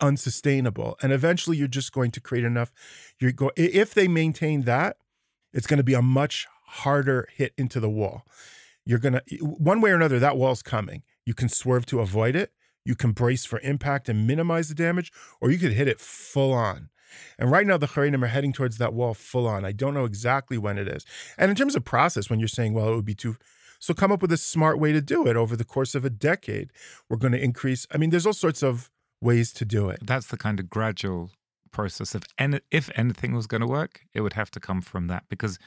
unsustainable, 0.00 0.96
and 1.02 1.10
eventually 1.10 1.56
you're 1.56 1.66
just 1.66 1.90
going 1.90 2.12
to 2.12 2.20
create 2.20 2.44
enough. 2.44 2.70
You're 3.18 3.32
go 3.32 3.50
if 3.56 3.92
they 3.92 4.06
maintain 4.06 4.62
that, 4.62 4.98
it's 5.52 5.66
going 5.66 5.78
to 5.78 5.84
be 5.84 5.94
a 5.94 6.02
much 6.02 6.46
harder 6.66 7.28
hit 7.34 7.52
into 7.58 7.80
the 7.80 7.90
wall. 7.90 8.22
You're 8.84 9.00
going 9.00 9.14
to, 9.14 9.36
one 9.38 9.80
way 9.80 9.90
or 9.90 9.96
another, 9.96 10.20
that 10.20 10.36
wall's 10.36 10.62
coming. 10.62 11.02
You 11.24 11.34
can 11.34 11.48
swerve 11.48 11.86
to 11.86 11.98
avoid 11.98 12.36
it. 12.36 12.52
You 12.86 12.94
can 12.94 13.12
brace 13.12 13.44
for 13.44 13.58
impact 13.60 14.08
and 14.08 14.26
minimize 14.26 14.68
the 14.68 14.74
damage, 14.74 15.12
or 15.40 15.50
you 15.50 15.58
could 15.58 15.72
hit 15.72 15.88
it 15.88 16.00
full 16.00 16.52
on. 16.52 16.88
And 17.38 17.50
right 17.50 17.66
now, 17.66 17.76
the 17.76 17.88
Haredim 17.88 18.22
are 18.22 18.28
heading 18.28 18.52
towards 18.52 18.78
that 18.78 18.94
wall 18.94 19.14
full 19.14 19.46
on. 19.46 19.64
I 19.64 19.72
don't 19.72 19.94
know 19.94 20.04
exactly 20.04 20.56
when 20.56 20.78
it 20.78 20.86
is. 20.86 21.04
And 21.36 21.50
in 21.50 21.56
terms 21.56 21.74
of 21.74 21.84
process, 21.84 22.30
when 22.30 22.38
you're 22.38 22.48
saying, 22.48 22.74
well, 22.74 22.88
it 22.88 22.94
would 22.94 23.04
be 23.04 23.14
too, 23.14 23.36
so 23.78 23.92
come 23.92 24.12
up 24.12 24.22
with 24.22 24.32
a 24.32 24.36
smart 24.36 24.78
way 24.78 24.92
to 24.92 25.00
do 25.00 25.26
it 25.26 25.36
over 25.36 25.56
the 25.56 25.64
course 25.64 25.94
of 25.94 26.04
a 26.04 26.10
decade. 26.10 26.70
We're 27.08 27.16
going 27.16 27.32
to 27.32 27.42
increase. 27.42 27.86
I 27.92 27.96
mean, 27.98 28.10
there's 28.10 28.26
all 28.26 28.32
sorts 28.32 28.62
of 28.62 28.90
ways 29.20 29.52
to 29.54 29.64
do 29.64 29.88
it. 29.88 30.00
That's 30.02 30.28
the 30.28 30.36
kind 30.36 30.60
of 30.60 30.70
gradual 30.70 31.30
process 31.72 32.14
of 32.14 32.22
any, 32.38 32.60
if 32.70 32.90
anything 32.94 33.34
was 33.34 33.46
going 33.46 33.62
to 33.62 33.66
work, 33.66 34.02
it 34.14 34.20
would 34.20 34.34
have 34.34 34.50
to 34.52 34.60
come 34.60 34.80
from 34.80 35.08
that. 35.08 35.24
Because 35.28 35.58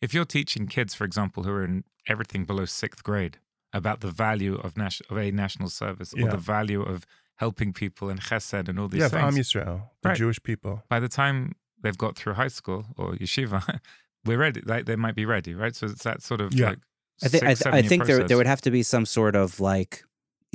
if 0.00 0.12
you're 0.12 0.24
teaching 0.24 0.66
kids, 0.66 0.94
for 0.94 1.04
example, 1.04 1.44
who 1.44 1.52
are 1.52 1.64
in 1.64 1.84
everything 2.08 2.44
below 2.44 2.64
sixth 2.64 3.02
grade 3.02 3.38
about 3.74 4.00
the 4.00 4.10
value 4.10 4.54
of, 4.64 4.76
nas- 4.76 5.02
of 5.10 5.16
a 5.18 5.30
national 5.30 5.68
service 5.68 6.14
or 6.14 6.20
Yeah. 6.20 6.30
the 6.30 6.42
value 6.56 6.82
of 6.82 7.04
helping 7.36 7.72
people 7.72 8.08
and 8.08 8.20
chesed 8.20 8.68
and 8.68 8.78
all 8.78 8.88
these 8.88 9.00
yeah, 9.02 9.08
things, 9.08 9.22
Am 9.24 9.34
Yisrael, 9.34 9.82
the 10.02 10.08
Right. 10.10 10.16
Jewish 10.16 10.40
people. 10.42 10.82
by 10.88 11.00
the 11.00 11.08
time 11.08 11.36
they've 11.82 11.98
got 11.98 12.16
through 12.16 12.34
high 12.34 12.48
school 12.58 12.86
or 12.96 13.12
yeshiva, 13.14 13.60
we're 14.24 14.38
ready. 14.38 14.60
Like 14.64 14.86
they 14.86 14.96
might 14.96 15.16
be 15.16 15.26
ready, 15.26 15.52
right? 15.54 15.74
So 15.76 15.86
it's 15.86 16.04
that 16.04 16.22
sort 16.22 16.40
of 16.40 16.54
Yeah. 16.54 16.70
like 16.70 16.78
I 17.22 17.28
think 17.28 17.42
I, 17.44 17.46
th- 17.48 17.50
I 17.50 17.54
seven-year 17.64 17.88
think 17.88 18.04
there 18.06 18.24
there 18.28 18.36
would 18.36 18.46
have 18.54 18.60
to 18.62 18.70
be 18.70 18.82
some 18.82 19.04
sort 19.06 19.34
of 19.36 19.60
like 19.60 19.92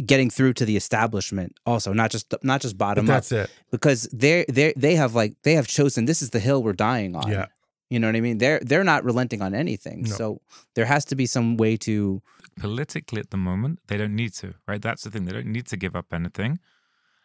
getting 0.05 0.29
through 0.29 0.53
to 0.53 0.63
the 0.65 0.77
establishment 0.77 1.51
also 1.65 1.91
not 1.93 2.09
just 2.11 2.33
not 2.43 2.61
just 2.61 2.77
But 2.77 2.85
bottom 2.85 3.05
up 3.09 3.15
that's 3.15 3.31
it. 3.33 3.49
because 3.69 4.03
they 4.13 4.45
they 4.47 4.73
they 4.77 4.95
have 4.95 5.13
like 5.13 5.35
they 5.43 5.53
have 5.55 5.67
chosen 5.67 6.05
this 6.05 6.21
is 6.21 6.29
the 6.29 6.39
hill 6.39 6.63
we're 6.63 6.71
dying 6.89 7.15
on 7.17 7.29
Yeah. 7.29 7.47
you 7.89 7.99
know 7.99 8.07
what 8.07 8.15
i 8.15 8.21
mean 8.21 8.37
they're 8.37 8.61
they're 8.61 8.85
not 8.85 9.03
relenting 9.03 9.41
on 9.41 9.53
anything 9.53 10.03
No. 10.03 10.09
so 10.19 10.41
there 10.75 10.85
has 10.85 11.03
to 11.05 11.15
be 11.15 11.25
some 11.25 11.57
way 11.57 11.75
to 11.87 12.21
politically 12.59 13.19
at 13.19 13.29
the 13.31 13.37
moment 13.37 13.79
they 13.87 13.97
don't 13.97 14.15
need 14.15 14.33
to 14.33 14.53
right 14.67 14.81
that's 14.81 15.03
the 15.03 15.09
thing 15.11 15.25
they 15.25 15.31
don't 15.33 15.45
need 15.47 15.65
to 15.67 15.77
give 15.77 15.95
up 15.95 16.13
anything 16.13 16.59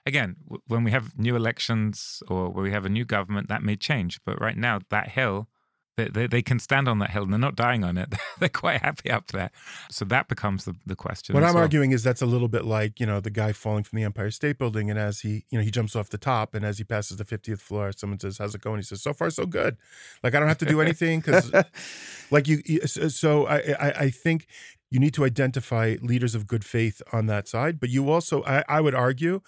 again 0.07 0.37
w- 0.44 0.62
when 0.66 0.85
we 0.85 0.90
have 0.90 1.18
new 1.18 1.35
elections 1.37 2.23
or 2.29 2.49
when 2.51 2.62
we 2.64 2.70
have 2.70 2.85
a 2.85 2.88
new 2.88 3.05
government 3.05 3.49
that 3.49 3.62
may 3.62 3.77
change 3.77 4.20
but 4.25 4.40
right 4.40 4.57
now 4.57 4.79
that 4.90 5.09
hill 5.11 5.49
they, 5.97 6.09
they, 6.09 6.27
they 6.27 6.42
can 6.42 6.59
stand 6.59 6.88
on 6.88 6.99
that 6.99 7.11
hill 7.11 7.23
and 7.23 7.33
they're 7.33 7.38
not 7.38 7.55
dying 7.55 7.85
on 7.85 7.97
it 7.97 8.12
they're 8.40 8.49
quite 8.49 8.81
happy 8.83 9.11
up 9.12 9.29
there 9.29 9.51
so 9.90 10.05
that 10.05 10.27
becomes 10.27 10.64
the, 10.64 10.75
the 10.85 10.97
question 10.97 11.35
What 11.35 11.44
I'm 11.44 11.55
well. 11.55 11.62
arguing 11.62 11.92
is 11.92 12.03
that's 12.03 12.20
a 12.20 12.27
little 12.27 12.49
bit 12.49 12.64
like 12.64 12.99
you 12.99 13.07
know 13.07 13.20
the 13.20 13.31
guy 13.31 13.53
falling 13.53 13.85
from 13.85 13.97
the 13.99 14.03
Empire 14.05 14.33
State 14.33 14.59
Building, 14.59 14.90
and 14.90 14.99
as 14.99 15.20
he 15.20 15.44
you 15.51 15.59
know 15.59 15.62
he 15.64 15.70
jumps 15.70 15.94
off 15.94 16.09
the 16.11 16.18
top, 16.18 16.53
and 16.55 16.64
as 16.64 16.79
he 16.79 16.85
passes 16.85 17.16
the 17.16 17.25
50th 17.25 17.61
floor, 17.61 17.92
someone 17.92 18.18
says, 18.18 18.38
"How's 18.38 18.55
it 18.57 18.61
going?" 18.61 18.79
He 18.79 18.83
says, 18.83 19.03
"So 19.03 19.12
far, 19.14 19.31
so 19.31 19.47
good. 19.47 19.77
Like 20.25 20.35
I 20.35 20.40
don't 20.40 20.49
have 20.49 20.59
to 20.59 20.66
do 20.66 20.81
anything 20.81 21.20
because 21.20 21.53
like 22.33 22.49
you." 22.49 22.59
so 22.88 23.47
I, 23.47 23.57
I 23.87 23.90
I 24.07 24.11
think 24.11 24.49
you 24.90 25.01
need 25.01 25.14
to 25.14 25.25
identify 25.25 25.97
leaders 26.01 26.35
of 26.35 26.47
good 26.47 26.64
faith 26.64 27.03
on 27.12 27.27
that 27.27 27.49
side, 27.49 27.81
but 27.81 27.88
you 27.90 28.11
also 28.11 28.42
I, 28.44 28.64
I 28.68 28.81
would 28.81 28.94
argue. 28.94 29.40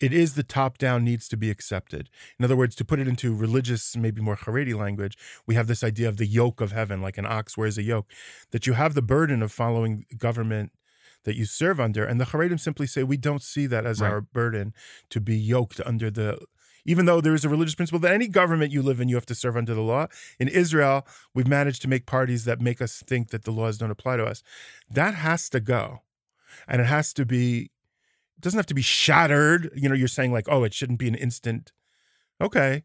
It 0.00 0.12
is 0.12 0.34
the 0.34 0.42
top 0.42 0.78
down 0.78 1.04
needs 1.04 1.28
to 1.28 1.36
be 1.36 1.48
accepted. 1.48 2.10
In 2.36 2.44
other 2.44 2.56
words, 2.56 2.74
to 2.74 2.84
put 2.84 2.98
it 2.98 3.06
into 3.06 3.32
religious, 3.32 3.96
maybe 3.96 4.20
more 4.20 4.34
Haredi 4.34 4.76
language, 4.76 5.16
we 5.46 5.54
have 5.54 5.68
this 5.68 5.84
idea 5.84 6.08
of 6.08 6.16
the 6.16 6.26
yoke 6.26 6.60
of 6.60 6.72
heaven, 6.72 7.00
like 7.00 7.18
an 7.18 7.26
ox 7.26 7.56
wears 7.56 7.78
a 7.78 7.84
yoke, 7.84 8.10
that 8.50 8.66
you 8.66 8.72
have 8.72 8.94
the 8.94 9.02
burden 9.02 9.42
of 9.42 9.52
following 9.52 10.04
government 10.18 10.72
that 11.22 11.36
you 11.36 11.44
serve 11.44 11.78
under. 11.78 12.04
And 12.04 12.20
the 12.20 12.24
Haredim 12.24 12.58
simply 12.58 12.88
say, 12.88 13.04
we 13.04 13.16
don't 13.16 13.44
see 13.44 13.66
that 13.66 13.86
as 13.86 14.00
Right. 14.00 14.10
our 14.10 14.20
burden 14.20 14.74
to 15.10 15.20
be 15.20 15.36
yoked 15.36 15.80
under 15.86 16.10
the, 16.10 16.40
even 16.84 17.06
though 17.06 17.20
there 17.20 17.34
is 17.34 17.44
a 17.44 17.48
religious 17.48 17.74
principle 17.74 18.00
that 18.00 18.12
any 18.12 18.28
government 18.28 18.72
you 18.72 18.82
live 18.82 19.00
in, 19.00 19.08
you 19.08 19.14
have 19.14 19.26
to 19.26 19.34
serve 19.34 19.56
under 19.56 19.74
the 19.74 19.80
law. 19.80 20.06
In 20.38 20.48
Israel, 20.48 21.06
we've 21.34 21.48
managed 21.48 21.82
to 21.82 21.88
make 21.88 22.06
parties 22.06 22.44
that 22.44 22.60
make 22.60 22.82
us 22.82 23.02
think 23.06 23.30
that 23.30 23.44
the 23.44 23.52
laws 23.52 23.78
don't 23.78 23.90
apply 23.90 24.16
to 24.16 24.24
us. 24.24 24.42
That 24.90 25.14
has 25.14 25.48
to 25.50 25.60
go. 25.60 26.00
And 26.66 26.80
it 26.80 26.86
has 26.86 27.12
to 27.14 27.24
be, 27.24 27.70
it 28.36 28.40
doesn't 28.40 28.58
have 28.58 28.66
to 28.66 28.74
be 28.74 28.82
shattered. 28.82 29.70
You 29.74 29.88
know, 29.88 29.94
you're 29.94 30.08
saying 30.08 30.32
like, 30.32 30.48
oh, 30.48 30.64
it 30.64 30.74
shouldn't 30.74 30.98
be 30.98 31.08
an 31.08 31.14
instant. 31.14 31.72
Okay. 32.40 32.82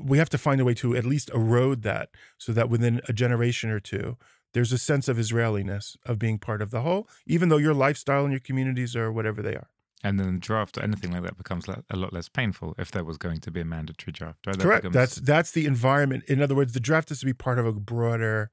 We 0.00 0.18
have 0.18 0.30
to 0.30 0.38
find 0.38 0.60
a 0.60 0.64
way 0.64 0.74
to 0.74 0.96
at 0.96 1.04
least 1.04 1.30
erode 1.32 1.82
that 1.82 2.08
so 2.38 2.52
that 2.52 2.68
within 2.68 3.00
a 3.08 3.12
generation 3.12 3.70
or 3.70 3.78
two, 3.78 4.16
there's 4.54 4.72
a 4.72 4.78
sense 4.78 5.08
of 5.08 5.18
Israeliness 5.18 5.96
of 6.06 6.18
being 6.18 6.38
part 6.38 6.62
of 6.62 6.70
the 6.70 6.80
whole, 6.80 7.08
even 7.26 7.48
though 7.48 7.58
your 7.58 7.74
lifestyle 7.74 8.22
and 8.22 8.32
your 8.32 8.40
communities 8.40 8.96
are 8.96 9.12
whatever 9.12 9.42
they 9.42 9.54
are. 9.54 9.68
And 10.04 10.20
then 10.20 10.34
the 10.34 10.38
draft 10.38 10.76
or 10.78 10.82
anything 10.82 11.10
like 11.12 11.22
that 11.22 11.36
becomes 11.36 11.66
a 11.68 11.96
lot 11.96 12.12
less 12.12 12.28
painful 12.28 12.74
if 12.78 12.90
there 12.92 13.02
was 13.10 13.16
going 13.18 13.40
to 13.40 13.50
be 13.50 13.60
a 13.60 13.64
mandatory 13.64 14.12
draft 14.12 14.46
right 14.46 14.56
That 14.56 14.62
Correct. 14.62 14.82
becomes- 14.82 14.94
That's 14.94 15.14
that's 15.16 15.50
the 15.52 15.64
environment. 15.66 16.22
In 16.28 16.40
other 16.42 16.54
words, 16.54 16.72
the 16.74 16.80
draft 16.88 17.08
has 17.08 17.18
to 17.20 17.26
be 17.26 17.32
part 17.32 17.58
of 17.58 17.66
a 17.66 17.72
broader, 17.72 18.50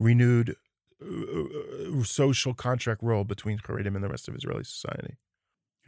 renewed 0.00 0.56
uh, 1.02 2.02
social 2.04 2.54
contract 2.54 3.02
role 3.02 3.24
between 3.24 3.58
Haredim 3.58 3.94
and 3.94 4.02
the 4.02 4.08
rest 4.08 4.28
of 4.28 4.34
Israeli 4.34 4.64
society. 4.64 5.14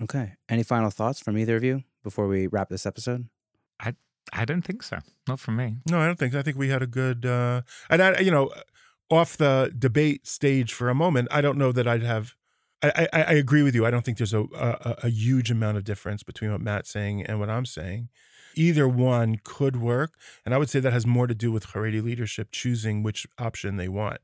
okay 0.02 0.34
any 0.48 0.62
final 0.62 0.90
thoughts 0.90 1.18
from 1.20 1.36
either 1.38 1.56
of 1.56 1.64
you 1.64 1.82
before 2.04 2.26
we 2.28 2.46
wrap 2.46 2.68
this 2.68 2.84
episode 2.86 3.28
i 3.80 3.94
I 4.32 4.44
don't 4.44 4.62
think 4.68 4.82
so 4.82 4.98
not 5.26 5.40
from 5.40 5.56
me 5.56 5.68
No, 5.90 5.98
I 6.02 6.06
don't 6.06 6.18
think. 6.18 6.34
I 6.34 6.42
think 6.42 6.56
we 6.58 6.68
had 6.68 6.82
a 6.82 6.86
good, 6.86 7.24
uh, 7.24 7.62
and 7.88 8.02
I, 8.02 8.18
you 8.20 8.30
know, 8.30 8.50
off 9.08 9.30
the 9.38 9.72
debate 9.86 10.26
stage 10.26 10.70
for 10.78 10.90
a 10.90 10.94
moment. 10.94 11.28
I 11.30 11.40
don't 11.40 11.56
know 11.56 11.72
that 11.72 11.86
I'd 11.88 12.02
have. 12.14 12.34
I, 12.82 13.08
I, 13.12 13.32
agree 13.32 13.62
with 13.62 13.74
you. 13.74 13.84
I 13.84 13.90
don't 13.90 14.04
think 14.04 14.18
there's 14.18 14.34
a, 14.34 14.42
a 14.54 14.96
a 15.04 15.08
huge 15.08 15.50
amount 15.50 15.78
of 15.78 15.84
difference 15.84 16.22
between 16.22 16.52
what 16.52 16.60
Matt's 16.60 16.90
saying 16.90 17.24
and 17.24 17.40
what 17.40 17.50
I'm 17.50 17.66
saying. 17.66 18.08
Either 18.54 18.88
one 18.88 19.40
could 19.42 19.76
work, 19.76 20.12
and 20.44 20.54
I 20.54 20.58
would 20.58 20.70
say 20.70 20.78
that 20.80 20.92
has 20.92 21.06
more 21.06 21.26
to 21.26 21.34
do 21.34 21.50
with 21.50 21.68
Haredi 21.68 22.02
leadership 22.02 22.50
choosing 22.52 23.02
which 23.02 23.26
option 23.38 23.76
they 23.76 23.88
want. 23.88 24.20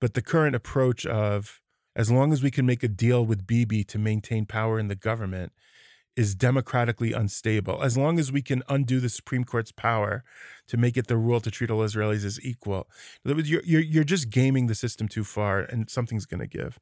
But 0.00 0.14
the 0.14 0.22
current 0.22 0.54
approach 0.54 1.06
of 1.06 1.60
as 1.96 2.10
long 2.10 2.32
as 2.32 2.42
we 2.42 2.50
can 2.50 2.66
make 2.66 2.82
a 2.82 2.88
deal 2.88 3.24
with 3.24 3.46
Bibi 3.46 3.84
to 3.84 3.98
maintain 3.98 4.46
power 4.46 4.78
in 4.78 4.88
the 4.88 4.96
government 4.96 5.52
is 6.16 6.34
democratically 6.34 7.12
unstable. 7.12 7.82
As 7.82 7.96
long 7.96 8.18
as 8.18 8.30
we 8.30 8.42
can 8.42 8.62
undo 8.68 9.00
the 9.00 9.08
Supreme 9.08 9.44
Court's 9.44 9.72
power 9.72 10.24
to 10.68 10.76
make 10.76 10.96
it 10.96 11.06
the 11.06 11.16
rule 11.16 11.40
to 11.40 11.50
treat 11.50 11.70
all 11.70 11.80
Israelis 11.80 12.24
as 12.24 12.40
equal, 12.44 12.88
you're, 13.24 13.62
you're 13.64 14.04
just 14.04 14.30
gaming 14.30 14.66
the 14.66 14.74
system 14.74 15.08
too 15.08 15.24
far, 15.24 15.60
and 15.60 15.90
something's 15.90 16.26
going 16.26 16.40
to 16.40 16.46
give. 16.46 16.78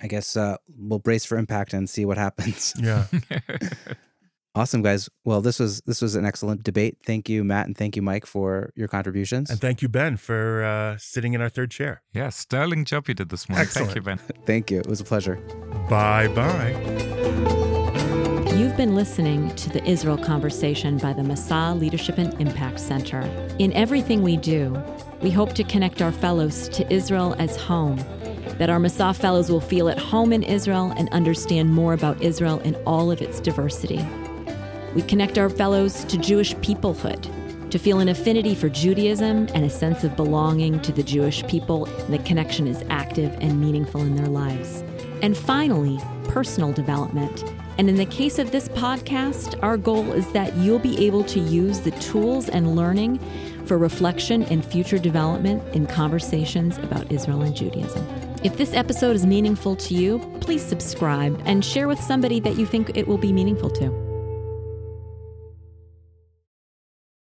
I 0.00 0.06
guess 0.06 0.36
uh, 0.36 0.56
we'll 0.76 0.98
brace 1.00 1.24
for 1.24 1.36
impact 1.38 1.72
and 1.74 1.88
see 1.88 2.04
what 2.04 2.18
happens. 2.18 2.74
Yeah. 2.82 3.04
awesome 4.54 4.82
guys. 4.82 5.08
Well 5.24 5.40
this 5.40 5.58
was 5.58 5.80
this 5.82 6.00
was 6.02 6.14
an 6.14 6.24
excellent 6.24 6.62
debate. 6.62 6.98
Thank 7.04 7.28
you 7.28 7.44
matt 7.44 7.66
and 7.66 7.76
thank 7.76 7.96
you 7.96 8.02
mike 8.02 8.26
for 8.26 8.72
your 8.74 8.88
contributions. 8.88 9.50
And 9.50 9.60
thank 9.60 9.82
you, 9.82 9.88
Ben, 9.88 10.16
for 10.16 10.64
uh, 10.64 10.96
sitting 10.98 11.34
in 11.34 11.40
our 11.40 11.48
third 11.48 11.70
chair. 11.70 12.02
yeah 12.14 12.28
sterling 12.30 12.84
job 12.84 13.08
you 13.08 13.14
did 13.14 13.28
this 13.28 13.48
morning. 13.48 13.66
Thank 13.68 13.94
you 13.94 14.02
ben. 14.02 14.18
Thank 14.46 14.70
you. 14.70 14.78
It 14.80 14.86
was 14.86 15.00
a 15.00 15.04
pleasure. 15.04 15.36
Bye 15.88 16.28
bye. 16.28 16.74
You've 18.56 18.76
been 18.76 18.94
listening 18.96 19.54
to 19.56 19.68
the 19.70 19.84
Israel 19.84 20.18
Conversation 20.18 20.98
by 20.98 21.12
the 21.12 21.22
Massa 21.22 21.74
Leadership 21.78 22.18
and 22.18 22.34
Impact 22.40 22.80
Center. 22.80 23.20
In 23.58 23.72
everything 23.72 24.22
we 24.22 24.36
do, 24.36 24.76
we 25.22 25.30
hope 25.30 25.52
to 25.54 25.62
connect 25.64 26.02
our 26.02 26.10
fellows 26.10 26.68
to 26.70 26.92
Israel 26.92 27.36
as 27.38 27.56
home, 27.56 27.98
that 28.58 28.70
our 28.70 28.78
Massa 28.78 29.14
fellows 29.14 29.50
will 29.50 29.60
feel 29.60 29.88
at 29.88 29.98
home 29.98 30.32
in 30.32 30.42
Israel 30.42 30.92
and 30.96 31.08
understand 31.10 31.72
more 31.72 31.92
about 31.92 32.20
Israel 32.22 32.60
in 32.60 32.74
all 32.86 33.10
of 33.10 33.22
its 33.22 33.40
diversity. 33.40 34.04
We 34.94 35.02
connect 35.02 35.38
our 35.38 35.48
fellows 35.48 36.04
to 36.04 36.18
Jewish 36.18 36.54
peoplehood, 36.56 37.70
to 37.70 37.78
feel 37.78 38.00
an 38.00 38.08
affinity 38.08 38.54
for 38.54 38.68
Judaism 38.68 39.48
and 39.54 39.64
a 39.64 39.70
sense 39.70 40.02
of 40.02 40.16
belonging 40.16 40.80
to 40.80 40.92
the 40.92 41.02
Jewish 41.02 41.46
people. 41.46 41.84
And 41.84 42.14
the 42.14 42.18
connection 42.18 42.66
is 42.66 42.84
active 42.90 43.36
and 43.40 43.60
meaningful 43.60 44.00
in 44.00 44.16
their 44.16 44.26
lives. 44.26 44.82
And 45.22 45.36
finally, 45.36 45.98
personal 46.28 46.72
development. 46.72 47.44
And 47.78 47.88
in 47.88 47.96
the 47.96 48.06
case 48.06 48.38
of 48.38 48.50
this 48.50 48.68
podcast, 48.70 49.62
our 49.62 49.76
goal 49.76 50.12
is 50.12 50.30
that 50.32 50.56
you'll 50.56 50.78
be 50.80 51.06
able 51.06 51.22
to 51.24 51.38
use 51.38 51.80
the 51.80 51.92
tools 51.92 52.48
and 52.48 52.74
learning 52.74 53.20
for 53.66 53.78
reflection 53.78 54.42
and 54.44 54.64
future 54.64 54.98
development 54.98 55.62
in 55.74 55.86
conversations 55.86 56.78
about 56.78 57.12
Israel 57.12 57.42
and 57.42 57.54
Judaism. 57.54 58.27
If 58.44 58.56
this 58.56 58.72
episode 58.72 59.16
is 59.16 59.26
meaningful 59.26 59.74
to 59.74 59.94
you, 59.94 60.20
please 60.40 60.62
subscribe 60.62 61.42
and 61.44 61.64
share 61.64 61.88
with 61.88 61.98
somebody 61.98 62.38
that 62.40 62.56
you 62.56 62.66
think 62.66 62.96
it 62.96 63.08
will 63.08 63.18
be 63.18 63.32
meaningful 63.32 63.68
to. 63.70 64.07